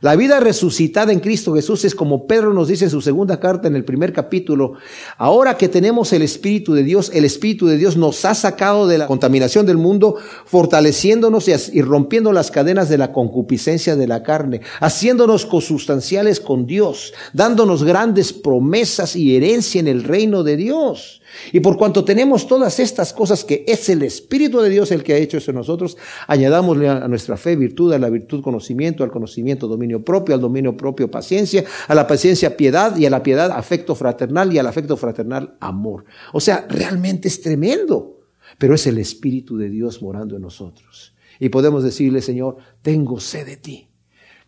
[0.01, 3.67] La vida resucitada en Cristo Jesús es como Pedro nos dice en su segunda carta
[3.67, 4.73] en el primer capítulo.
[5.17, 8.97] Ahora que tenemos el Espíritu de Dios, el Espíritu de Dios nos ha sacado de
[8.97, 14.61] la contaminación del mundo, fortaleciéndonos y rompiendo las cadenas de la concupiscencia de la carne,
[14.79, 21.18] haciéndonos consustanciales con Dios, dándonos grandes promesas y herencia en el reino de Dios.
[21.51, 25.13] Y por cuanto tenemos todas estas cosas que es el Espíritu de Dios el que
[25.13, 29.11] ha hecho eso en nosotros, añadámosle a nuestra fe virtud, a la virtud conocimiento, al
[29.11, 33.51] conocimiento dominio propio, al dominio propio paciencia, a la paciencia piedad y a la piedad
[33.51, 36.05] afecto fraternal y al afecto fraternal amor.
[36.33, 38.21] O sea, realmente es tremendo,
[38.57, 41.15] pero es el Espíritu de Dios morando en nosotros.
[41.39, 43.89] Y podemos decirle, Señor, tengo sed de ti.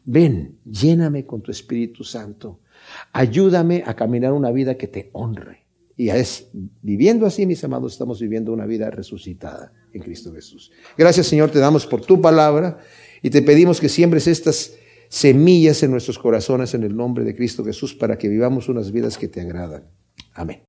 [0.03, 2.59] Ven, lléname con tu Espíritu Santo.
[3.13, 5.60] Ayúdame a caminar una vida que te honre.
[6.01, 6.47] Y es
[6.81, 10.71] viviendo así, mis amados, estamos viviendo una vida resucitada en Cristo Jesús.
[10.97, 12.79] Gracias, Señor, te damos por tu palabra
[13.21, 14.73] y te pedimos que siembres estas
[15.09, 19.15] semillas en nuestros corazones en el nombre de Cristo Jesús para que vivamos unas vidas
[19.15, 19.83] que te agradan.
[20.33, 20.59] Amén.